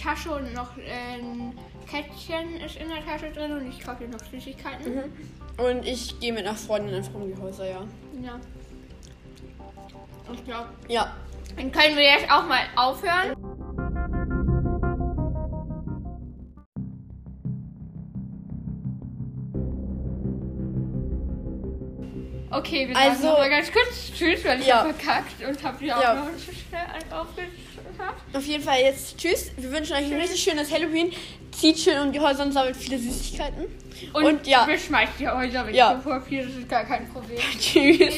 Tasche 0.00 0.30
und 0.30 0.54
noch 0.54 0.70
ein 0.78 1.52
Kettchen 1.86 2.56
ist 2.64 2.76
in 2.76 2.88
der 2.88 3.04
Tasche 3.04 3.30
drin 3.30 3.52
und 3.52 3.68
ich 3.68 3.80
kaufe 3.80 4.04
noch 4.04 4.20
Süßigkeiten. 4.30 5.02
Und 5.58 5.86
ich 5.86 6.18
gehe 6.20 6.32
mit 6.32 6.46
einer 6.46 6.56
Freundin 6.56 6.94
einfach 6.94 7.14
um 7.14 7.26
die 7.26 7.38
Häuser, 7.38 7.68
ja. 7.68 7.84
Ja. 8.22 8.40
Ich 10.32 10.44
glaube, 10.44 10.68
Ja. 10.88 11.14
Dann 11.60 11.72
können 11.72 11.94
wir 11.94 12.04
jetzt 12.04 12.24
auch 12.30 12.46
mal 12.46 12.60
aufhören. 12.74 13.36
Okay, 22.50 22.88
wir 22.88 22.94
sagen 22.94 23.08
also, 23.10 23.22
sagen 23.22 23.32
nochmal 23.32 23.50
ganz 23.50 23.70
kurz 23.70 24.10
Tschüss, 24.16 24.42
weil 24.42 24.60
ich 24.60 24.66
ja. 24.68 24.78
habe 24.78 24.94
verkackt 24.94 25.46
und 25.46 25.62
habe 25.62 25.84
ja 25.84 25.98
auch 25.98 26.02
ja. 26.02 26.14
noch 26.14 26.36
zu 26.38 26.50
schnell 26.50 26.80
aufgeschafft. 27.10 28.24
Auf 28.32 28.46
jeden 28.46 28.64
Fall 28.64 28.80
jetzt 28.80 29.18
Tschüss. 29.18 29.52
Wir 29.58 29.70
wünschen 29.70 29.92
euch 29.92 30.04
tschüss. 30.04 30.12
ein 30.12 30.18
richtig 30.18 30.42
schönes 30.42 30.72
Halloween. 30.72 31.12
Zieht 31.52 31.78
schön 31.78 31.98
um 31.98 32.10
die 32.10 32.20
Häuser 32.20 32.44
und 32.44 32.52
sammelt 32.52 32.76
viele 32.76 32.98
Süßigkeiten. 32.98 33.66
Und, 34.14 34.24
und 34.24 34.46
ja. 34.46 34.64
beschmeißt 34.64 35.12
die 35.18 35.28
Häuser 35.28 35.66
weg. 35.66 35.74
Ja. 35.74 35.92
Bevor 35.92 36.22
viel, 36.22 36.46
das 36.46 36.56
ist 36.56 36.68
gar 36.70 36.84
kein 36.84 37.06
Problem. 37.12 37.38
tschüss. 37.60 38.14